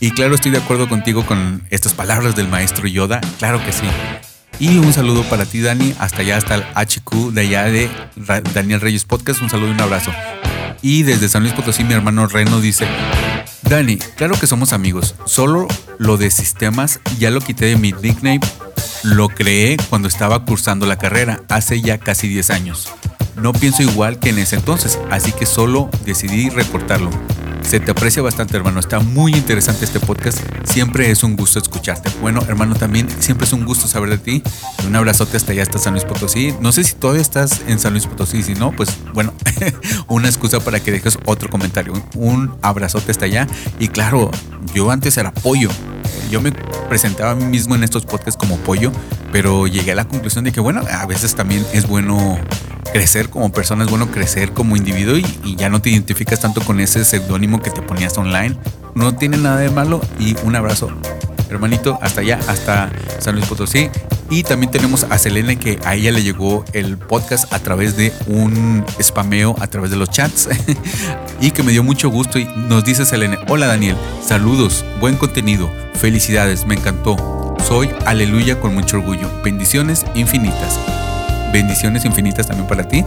Y 0.00 0.10
claro, 0.12 0.34
estoy 0.34 0.50
de 0.50 0.58
acuerdo 0.58 0.88
contigo 0.88 1.26
con 1.26 1.62
estas 1.70 1.92
palabras 1.92 2.34
del 2.34 2.48
maestro 2.48 2.88
Yoda, 2.88 3.20
claro 3.38 3.62
que 3.64 3.72
sí. 3.72 3.86
Y 4.58 4.78
un 4.78 4.92
saludo 4.92 5.22
para 5.24 5.44
ti, 5.44 5.60
Dani, 5.60 5.94
hasta 5.98 6.22
allá, 6.22 6.38
hasta 6.38 6.54
el 6.54 6.64
HQ 6.74 7.32
de 7.32 7.40
allá 7.42 7.64
de 7.64 7.90
Daniel 8.54 8.80
Reyes 8.80 9.04
Podcast, 9.04 9.42
un 9.42 9.50
saludo 9.50 9.68
y 9.68 9.72
un 9.72 9.80
abrazo. 9.80 10.10
Y 10.80 11.02
desde 11.02 11.28
San 11.28 11.42
Luis 11.42 11.52
Potosí, 11.52 11.84
mi 11.84 11.92
hermano 11.92 12.26
Reno 12.26 12.60
dice, 12.60 12.86
Dani, 13.62 13.98
claro 14.16 14.38
que 14.38 14.46
somos 14.46 14.72
amigos, 14.72 15.14
solo 15.26 15.68
lo 15.98 16.16
de 16.16 16.30
sistemas 16.30 17.00
ya 17.18 17.30
lo 17.30 17.40
quité 17.40 17.66
de 17.66 17.76
mi 17.76 17.92
nickname, 17.92 18.40
lo 19.02 19.28
creé 19.28 19.76
cuando 19.90 20.08
estaba 20.08 20.44
cursando 20.46 20.86
la 20.86 20.96
carrera, 20.96 21.42
hace 21.50 21.82
ya 21.82 21.98
casi 21.98 22.26
10 22.28 22.50
años. 22.50 22.88
No 23.36 23.52
pienso 23.52 23.82
igual 23.82 24.18
que 24.18 24.30
en 24.30 24.38
ese 24.38 24.56
entonces, 24.56 24.98
así 25.10 25.32
que 25.32 25.44
solo 25.44 25.90
decidí 26.06 26.48
reportarlo. 26.48 27.10
Se 27.66 27.80
te 27.80 27.90
aprecia 27.90 28.22
bastante, 28.22 28.56
hermano. 28.56 28.78
Está 28.78 29.00
muy 29.00 29.32
interesante 29.34 29.84
este 29.84 29.98
podcast. 29.98 30.38
Siempre 30.62 31.10
es 31.10 31.24
un 31.24 31.34
gusto 31.34 31.58
escucharte. 31.58 32.10
Bueno, 32.20 32.40
hermano, 32.46 32.76
también 32.76 33.08
siempre 33.18 33.44
es 33.44 33.52
un 33.52 33.64
gusto 33.64 33.88
saber 33.88 34.08
de 34.08 34.18
ti. 34.18 34.42
Un 34.86 34.94
abrazote 34.94 35.36
hasta 35.36 35.50
allá, 35.50 35.62
hasta 35.62 35.78
San 35.78 35.94
Luis 35.94 36.04
Potosí. 36.04 36.54
No 36.60 36.70
sé 36.70 36.84
si 36.84 36.94
todavía 36.94 37.22
estás 37.22 37.62
en 37.66 37.80
San 37.80 37.92
Luis 37.92 38.06
Potosí. 38.06 38.44
Si 38.44 38.54
no, 38.54 38.70
pues 38.70 38.90
bueno, 39.14 39.34
una 40.06 40.28
excusa 40.28 40.60
para 40.60 40.78
que 40.78 40.92
dejes 40.92 41.18
otro 41.24 41.50
comentario. 41.50 41.92
Un 42.14 42.54
abrazote 42.62 43.10
hasta 43.10 43.24
allá. 43.24 43.48
Y 43.80 43.88
claro, 43.88 44.30
yo 44.72 44.88
antes 44.92 45.16
era 45.16 45.34
pollo. 45.34 45.70
Yo 46.30 46.40
me 46.40 46.52
presentaba 46.88 47.32
a 47.32 47.34
mí 47.34 47.46
mismo 47.46 47.74
en 47.74 47.82
estos 47.82 48.06
podcasts 48.06 48.36
como 48.38 48.58
pollo 48.58 48.92
pero 49.32 49.66
llegué 49.66 49.92
a 49.92 49.94
la 49.94 50.06
conclusión 50.06 50.44
de 50.44 50.52
que, 50.52 50.60
bueno, 50.60 50.82
a 50.90 51.06
veces 51.06 51.34
también 51.34 51.64
es 51.72 51.86
bueno 51.86 52.38
crecer 52.92 53.28
como 53.28 53.52
persona, 53.52 53.84
es 53.84 53.90
bueno 53.90 54.10
crecer 54.10 54.52
como 54.52 54.76
individuo 54.76 55.16
y, 55.16 55.56
ya 55.56 55.68
no 55.68 55.80
te 55.80 55.90
identificas 55.90 56.40
tanto 56.40 56.60
con 56.60 56.80
ese 56.80 57.04
seudónimo 57.04 57.60
que 57.60 57.70
te 57.70 57.82
ponías 57.82 58.16
online. 58.18 58.56
No 58.94 59.14
tiene 59.14 59.36
nada 59.36 59.58
de 59.58 59.70
malo 59.70 60.00
y 60.18 60.36
un 60.44 60.56
abrazo, 60.56 60.90
hermanito, 61.50 61.98
hasta 62.02 62.22
allá, 62.22 62.38
hasta 62.48 62.90
San 63.18 63.34
Luis 63.34 63.46
Potosí. 63.46 63.90
Y 64.28 64.42
también 64.42 64.72
tenemos 64.72 65.04
a 65.04 65.18
Selene 65.18 65.56
que 65.56 65.78
a 65.84 65.94
ella 65.94 66.10
le 66.10 66.22
llegó 66.22 66.64
el 66.72 66.98
podcast 66.98 67.52
a 67.52 67.60
través 67.60 67.96
de 67.96 68.12
un 68.26 68.84
spameo 69.00 69.54
a 69.60 69.68
través 69.68 69.90
de 69.90 69.96
los 69.96 70.10
chats 70.10 70.48
y 71.40 71.52
que 71.52 71.62
me 71.62 71.70
dio 71.70 71.84
mucho 71.84 72.08
gusto 72.08 72.38
y 72.38 72.44
nos 72.44 72.84
dice 72.84 73.04
Selene, 73.04 73.38
hola 73.48 73.66
Daniel, 73.68 73.96
saludos, 74.26 74.84
buen 75.00 75.16
contenido, 75.16 75.70
felicidades, 75.94 76.66
me 76.66 76.74
encantó. 76.74 77.35
Soy 77.66 77.90
aleluya 78.04 78.60
con 78.60 78.74
mucho 78.74 78.98
orgullo. 78.98 79.28
Bendiciones 79.42 80.06
infinitas. 80.14 80.78
Bendiciones 81.52 82.04
infinitas 82.04 82.46
también 82.46 82.68
para 82.68 82.86
ti. 82.86 83.04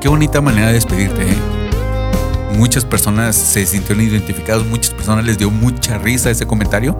Qué 0.00 0.06
bonita 0.08 0.40
manera 0.40 0.68
de 0.68 0.74
despedirte. 0.74 1.22
¿eh? 1.22 1.36
Muchas 2.56 2.84
personas 2.84 3.34
se 3.34 3.66
sintieron 3.66 4.04
identificadas, 4.04 4.64
muchas 4.64 4.94
personas 4.94 5.24
les 5.24 5.36
dio 5.36 5.50
mucha 5.50 5.98
risa 5.98 6.30
ese 6.30 6.46
comentario. 6.46 6.96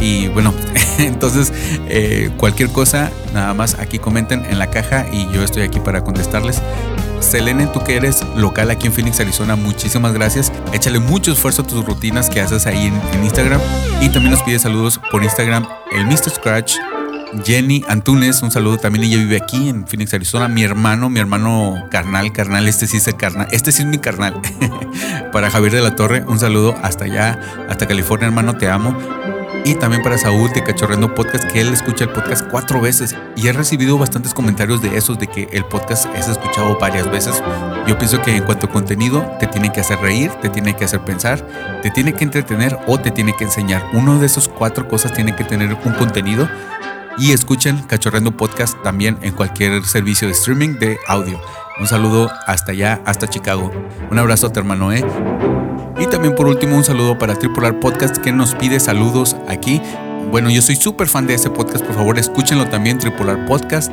Y 0.00 0.26
bueno, 0.26 0.52
entonces 0.98 1.52
eh, 1.88 2.30
cualquier 2.36 2.70
cosa, 2.70 3.12
nada 3.32 3.54
más 3.54 3.74
aquí 3.78 4.00
comenten 4.00 4.44
en 4.44 4.58
la 4.58 4.70
caja 4.70 5.06
y 5.12 5.30
yo 5.32 5.44
estoy 5.44 5.62
aquí 5.62 5.78
para 5.78 6.02
contestarles. 6.02 6.60
Selene, 7.20 7.66
tú 7.66 7.80
que 7.80 7.96
eres 7.96 8.24
local 8.36 8.70
aquí 8.70 8.86
en 8.86 8.92
Phoenix, 8.92 9.20
Arizona, 9.20 9.56
muchísimas 9.56 10.12
gracias. 10.12 10.52
Échale 10.72 10.98
mucho 10.98 11.32
esfuerzo 11.32 11.62
a 11.62 11.66
tus 11.66 11.84
rutinas 11.84 12.30
que 12.30 12.40
haces 12.40 12.66
ahí 12.66 12.86
en, 12.86 13.24
Instagram. 13.24 13.60
Y 14.00 14.08
también 14.08 14.32
nos 14.32 14.42
pide 14.42 14.58
saludos 14.58 15.00
por 15.10 15.22
Instagram 15.22 15.66
el 15.92 16.06
Mr. 16.06 16.30
Scratch, 16.30 16.76
Jenny 17.44 17.84
Antunes, 17.88 18.42
un 18.42 18.50
saludo 18.50 18.78
también, 18.78 19.04
ella 19.04 19.18
vive 19.18 19.36
aquí 19.36 19.68
en 19.68 19.86
Phoenix, 19.86 20.12
Arizona. 20.14 20.48
Mi 20.48 20.62
hermano, 20.62 21.10
mi 21.10 21.20
hermano 21.20 21.86
carnal, 21.90 22.32
carnal, 22.32 22.66
este 22.66 22.86
sí 22.86 22.96
es 22.96 23.06
el 23.06 23.16
carnal, 23.16 23.48
este 23.52 23.72
sí 23.72 23.82
es 23.82 23.88
mi 23.88 23.98
carnal. 23.98 24.40
para 25.32 25.50
Javier 25.50 25.72
de 25.72 25.80
la 25.80 25.94
Torre, 25.94 26.24
un 26.26 26.38
saludo 26.38 26.74
hasta 26.82 27.04
allá, 27.04 27.38
hasta 27.68 27.86
California, 27.86 28.26
hermano, 28.26 28.56
te 28.56 28.68
amo. 28.68 28.96
Y 29.64 29.74
también 29.74 30.02
para 30.02 30.16
Saúl 30.16 30.50
de 30.52 30.62
Cachorrendo 30.62 31.14
Podcast, 31.14 31.44
que 31.50 31.60
él 31.60 31.72
escucha 31.72 32.04
el 32.04 32.10
podcast 32.10 32.48
cuatro 32.50 32.80
veces. 32.80 33.14
Y 33.36 33.48
he 33.48 33.52
recibido 33.52 33.98
bastantes 33.98 34.32
comentarios 34.32 34.80
de 34.80 34.96
esos, 34.96 35.18
de 35.18 35.26
que 35.26 35.48
el 35.52 35.64
podcast 35.64 36.06
es 36.16 36.28
escuchado 36.28 36.78
varias 36.78 37.10
veces. 37.10 37.42
Yo 37.86 37.98
pienso 37.98 38.22
que 38.22 38.36
en 38.36 38.44
cuanto 38.44 38.66
a 38.66 38.70
contenido, 38.70 39.24
te 39.38 39.46
tiene 39.46 39.72
que 39.72 39.80
hacer 39.80 39.98
reír, 40.00 40.30
te 40.40 40.48
tiene 40.48 40.74
que 40.74 40.84
hacer 40.84 41.00
pensar, 41.00 41.46
te 41.82 41.90
tiene 41.90 42.14
que 42.14 42.24
entretener 42.24 42.78
o 42.86 42.98
te 42.98 43.10
tiene 43.10 43.36
que 43.36 43.44
enseñar. 43.44 43.84
Uno 43.92 44.18
de 44.18 44.26
esos 44.26 44.48
cuatro 44.48 44.88
cosas 44.88 45.12
tiene 45.12 45.36
que 45.36 45.44
tener 45.44 45.74
un 45.74 45.92
contenido 45.94 46.48
y 47.18 47.32
escuchen 47.32 47.82
Cachorrendo 47.82 48.32
Podcast 48.32 48.80
también 48.82 49.18
en 49.20 49.34
cualquier 49.34 49.84
servicio 49.84 50.26
de 50.26 50.32
streaming 50.32 50.78
de 50.78 50.98
audio. 51.06 51.40
Un 51.80 51.86
saludo 51.86 52.30
hasta 52.46 52.72
allá, 52.72 53.00
hasta 53.06 53.26
Chicago. 53.26 53.70
Un 54.10 54.18
abrazo 54.18 54.48
a 54.48 54.52
tu 54.52 54.60
hermano, 54.60 54.92
¿eh? 54.92 55.02
Y 55.98 56.06
también 56.06 56.34
por 56.34 56.46
último 56.46 56.76
un 56.76 56.84
saludo 56.84 57.18
para 57.18 57.34
Tripolar 57.36 57.80
Podcast 57.80 58.18
que 58.18 58.32
nos 58.32 58.54
pide 58.54 58.78
saludos 58.78 59.34
aquí. 59.48 59.80
Bueno, 60.30 60.50
yo 60.50 60.60
soy 60.60 60.76
súper 60.76 61.08
fan 61.08 61.26
de 61.26 61.34
ese 61.34 61.48
podcast, 61.48 61.84
por 61.84 61.94
favor 61.94 62.18
escúchenlo 62.18 62.68
también, 62.68 62.98
Tripolar 62.98 63.46
Podcast. 63.46 63.90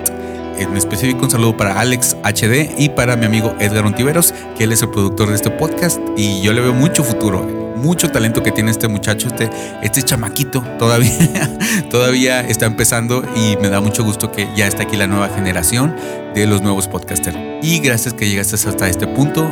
En 0.60 0.76
específico 0.76 1.23
un 1.23 1.32
saludo 1.32 1.56
para 1.56 1.80
Alex 1.80 2.17
HD 2.23 2.76
y 2.78 2.89
para 2.89 3.15
mi 3.15 3.26
amigo 3.26 3.56
Edgar 3.60 3.86
Ontiveros, 3.86 4.34
que 4.58 4.65
él 4.65 4.73
es 4.73 4.82
el 4.82 4.89
productor 4.89 5.30
de 5.30 5.36
este 5.36 5.50
podcast 5.50 6.02
y 6.17 6.41
yo 6.41 6.52
le 6.52 6.62
veo 6.62 6.73
mucho 6.73 7.06
futuro 7.06 7.66
mucho 7.77 8.11
talento 8.11 8.43
que 8.43 8.51
tiene 8.51 8.71
este 8.71 8.87
muchacho, 8.87 9.27
este, 9.27 9.49
este 9.81 10.03
chamaquito 10.03 10.61
todavía, 10.79 11.57
todavía 11.89 12.41
está 12.41 12.65
empezando 12.65 13.23
y 13.35 13.57
me 13.57 13.69
da 13.69 13.79
mucho 13.79 14.03
gusto 14.03 14.31
que 14.31 14.47
ya 14.55 14.67
está 14.67 14.83
aquí 14.83 14.97
la 14.97 15.07
nueva 15.07 15.29
generación 15.29 15.95
de 16.33 16.45
los 16.47 16.61
nuevos 16.61 16.87
podcasters. 16.87 17.37
Y 17.61 17.79
gracias 17.79 18.13
que 18.13 18.27
llegaste 18.27 18.55
hasta 18.55 18.89
este 18.89 19.07
punto 19.07 19.51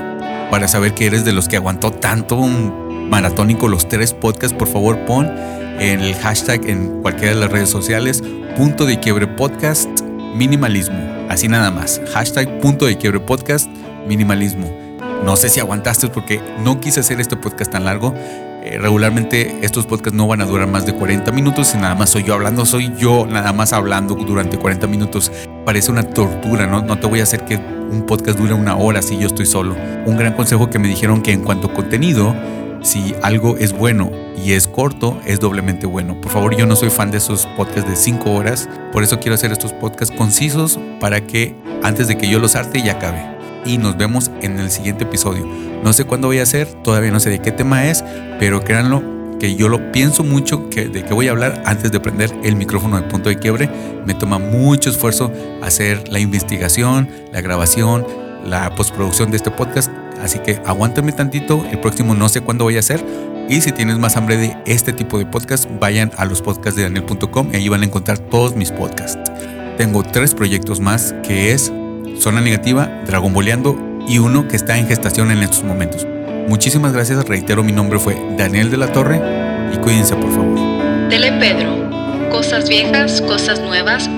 para 0.52 0.68
saber 0.68 0.94
que 0.94 1.08
eres 1.08 1.26
de 1.26 1.34
los 1.34 1.48
que 1.48 1.56
aguantó 1.58 1.92
tanto 1.92 2.36
un 2.36 3.10
maratónico 3.10 3.68
los 3.68 3.88
tres 3.88 4.14
podcasts, 4.14 4.58
por 4.58 4.68
favor 4.68 5.06
pon 5.06 5.32
en 5.80 6.00
el 6.00 6.16
hashtag 6.16 6.66
en 6.68 7.02
cualquiera 7.02 7.34
de 7.36 7.40
las 7.40 7.52
redes 7.52 7.70
sociales 7.70 8.24
punto 8.56 8.86
de 8.86 9.00
quiebre 9.00 9.28
podcast 9.28 9.90
minimalismo. 10.36 10.98
Así 11.30 11.48
nada 11.48 11.72
más. 11.72 12.02
Hashtag 12.14 12.60
punto 12.62 12.86
de 12.86 12.98
quiebre 12.98 13.20
podcast 13.20 13.68
minimalismo. 14.08 14.85
No 15.24 15.36
sé 15.36 15.50
si 15.50 15.60
aguantaste 15.60 16.08
porque 16.10 16.42
no 16.64 16.80
quise 16.80 17.00
hacer 17.00 17.20
este 17.20 17.36
podcast 17.36 17.72
tan 17.72 17.86
largo. 17.86 18.14
Eh, 18.66 18.80
regularmente 18.80 19.60
estos 19.62 19.86
podcasts 19.86 20.18
no 20.18 20.28
van 20.28 20.42
a 20.42 20.46
durar 20.46 20.68
más 20.68 20.88
de 20.88 20.94
40 20.94 21.32
minutos 21.32 21.76
y 21.76 21.78
nada 21.78 21.94
más 21.94 22.10
soy 22.10 22.24
yo 22.24 22.34
hablando, 22.34 22.66
soy 22.66 22.92
yo 22.98 23.28
nada 23.28 23.54
más 23.54 23.74
hablando 23.74 24.16
durante 24.16 24.58
40 24.58 24.88
minutos. 24.88 25.32
Parece 25.66 25.92
una 25.92 26.04
tortura, 26.04 26.66
¿no? 26.66 26.82
No 26.82 26.98
te 26.98 27.06
voy 27.06 27.20
a 27.20 27.24
hacer 27.24 27.46
que 27.46 27.58
un 27.58 28.06
podcast 28.08 28.40
dure 28.40 28.54
una 28.54 28.76
hora 28.76 29.04
si 29.04 29.18
yo 29.20 29.28
estoy 29.28 29.46
solo. 29.46 29.76
Un 30.08 30.18
gran 30.18 30.34
consejo 30.34 30.70
que 30.70 30.80
me 30.80 30.88
dijeron 30.88 31.22
que 31.22 31.32
en 31.32 31.44
cuanto 31.44 31.68
a 31.68 31.74
contenido, 31.74 32.36
si 32.82 33.14
algo 33.22 33.56
es 33.58 33.72
bueno 33.72 34.12
y 34.44 34.54
es 34.54 34.68
corto, 34.68 35.20
es 35.26 35.40
doblemente 35.40 35.86
bueno. 35.86 36.20
Por 36.20 36.32
favor, 36.32 36.56
yo 36.56 36.66
no 36.66 36.76
soy 36.76 36.90
fan 36.90 37.12
de 37.12 37.18
esos 37.18 37.46
podcasts 37.58 37.88
de 37.90 37.96
5 37.96 38.32
horas, 38.32 38.68
por 38.92 39.04
eso 39.04 39.20
quiero 39.20 39.36
hacer 39.36 39.52
estos 39.52 39.74
podcasts 39.74 40.16
concisos 40.16 40.80
para 41.00 41.22
que 41.22 41.56
antes 41.84 42.08
de 42.08 42.18
que 42.18 42.28
yo 42.28 42.40
los 42.40 42.56
arte 42.56 42.82
ya 42.82 42.94
acabe 42.94 43.35
y 43.66 43.78
nos 43.78 43.98
vemos 43.98 44.32
en 44.42 44.60
el 44.60 44.70
siguiente 44.70 45.04
episodio. 45.04 45.46
No 45.84 45.94
sé 45.94 46.06
cuándo 46.06 46.28
voy 46.28 46.40
a 46.40 46.44
hacer, 46.44 46.68
todavía 46.84 47.12
no 47.12 47.20
sé 47.20 47.30
de 47.30 47.40
qué 47.40 47.52
tema 47.52 47.86
es, 47.88 48.04
pero 48.40 48.64
créanlo 48.64 49.16
que 49.40 49.56
yo 49.56 49.70
lo 49.70 49.92
pienso 49.92 50.24
mucho 50.24 50.70
que, 50.70 50.88
de 50.88 51.04
qué 51.04 51.14
voy 51.14 51.28
a 51.28 51.32
hablar 51.32 51.62
antes 51.66 51.92
de 51.92 52.00
prender 52.00 52.32
el 52.44 52.56
micrófono 52.56 52.98
de 52.98 53.04
punto 53.04 53.30
de 53.30 53.38
quiebre. 53.38 53.70
Me 54.06 54.14
toma 54.14 54.40
mucho 54.40 54.90
esfuerzo 54.90 55.32
hacer 55.62 56.08
la 56.10 56.20
investigación, 56.20 57.10
la 57.32 57.42
grabación, 57.42 58.06
la 58.46 58.74
postproducción 58.76 59.32
de 59.32 59.38
este 59.38 59.52
podcast. 59.52 59.92
Así 60.22 60.40
que 60.40 60.62
aguántame 60.66 61.12
tantito, 61.12 61.66
el 61.70 61.80
próximo 61.80 62.16
no 62.16 62.30
sé 62.30 62.42
cuándo 62.42 62.64
voy 62.64 62.78
a 62.78 62.80
hacer. 62.80 63.04
Y 63.50 63.62
si 63.62 63.72
tienes 63.72 64.00
más 64.00 64.18
hambre 64.18 64.38
de 64.38 64.58
este 64.66 64.92
tipo 64.92 65.20
de 65.20 65.26
podcast, 65.26 65.70
vayan 65.80 66.12
a 66.18 66.26
los 66.26 66.42
podcasts 66.42 66.76
de 66.76 66.84
daniel.com 66.84 67.50
y 67.54 67.58
ahí 67.58 67.70
van 67.70 67.82
a 67.82 67.86
encontrar 67.86 68.18
todos 68.18 68.56
mis 68.56 68.72
podcasts. 68.72 69.32
Tengo 69.78 70.04
tres 70.04 70.34
proyectos 70.34 70.80
más 70.80 71.14
que 71.22 71.52
es 71.52 71.72
Zona 72.20 72.42
Negativa, 72.42 72.90
Dragon 73.06 73.34
Boleando 73.34 73.78
y 74.08 74.20
uno 74.20 74.48
que 74.48 74.56
está 74.56 74.78
en 74.78 74.88
gestación 74.88 75.32
en 75.32 75.44
estos 75.44 75.64
momentos. 75.64 76.06
Muchísimas 76.48 76.94
gracias, 76.94 77.28
reitero, 77.28 77.64
mi 77.64 77.72
nombre 77.72 78.00
fue 78.00 78.16
Daniel 78.38 78.70
de 78.70 78.78
la 78.78 78.88
Torre 78.92 79.20
y 79.74 79.78
cuídense 79.78 80.16
por 80.16 80.32
favor. 80.32 80.60
Tele 81.10 81.32
Pedro. 81.40 82.30
Cosas 82.30 82.68
viejas, 82.68 83.22
cosas 83.22 83.62
nuevas. 83.62 84.10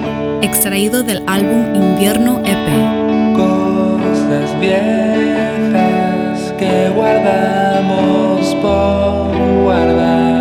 Extraído 0.42 1.04
del 1.04 1.24
álbum 1.28 1.76
Invierno 1.76 2.42
EP. 2.46 3.36
Cosas 3.36 4.60
viejas 4.60 6.54
que 6.58 6.90
guardamos 6.96 8.56
por 8.56 9.38
guardar, 9.64 10.37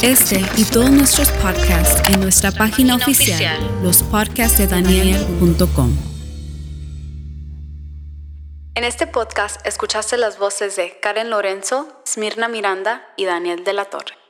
este 0.00 0.40
y 0.56 0.64
todos 0.64 0.90
nuestros 0.90 1.30
podcasts 1.32 2.00
en 2.08 2.20
nuestra 2.20 2.50
página 2.50 2.96
oficial, 2.96 3.60
lospodcastdedaniel.com. 3.82 5.96
En 8.74 8.84
este 8.84 9.06
podcast 9.06 9.66
escuchaste 9.66 10.16
las 10.16 10.38
voces 10.38 10.76
de 10.76 10.98
Karen 11.00 11.28
Lorenzo, 11.28 12.02
Smirna 12.06 12.48
Miranda 12.48 13.06
y 13.16 13.26
Daniel 13.26 13.64
de 13.64 13.74
la 13.74 13.84
Torre. 13.84 14.21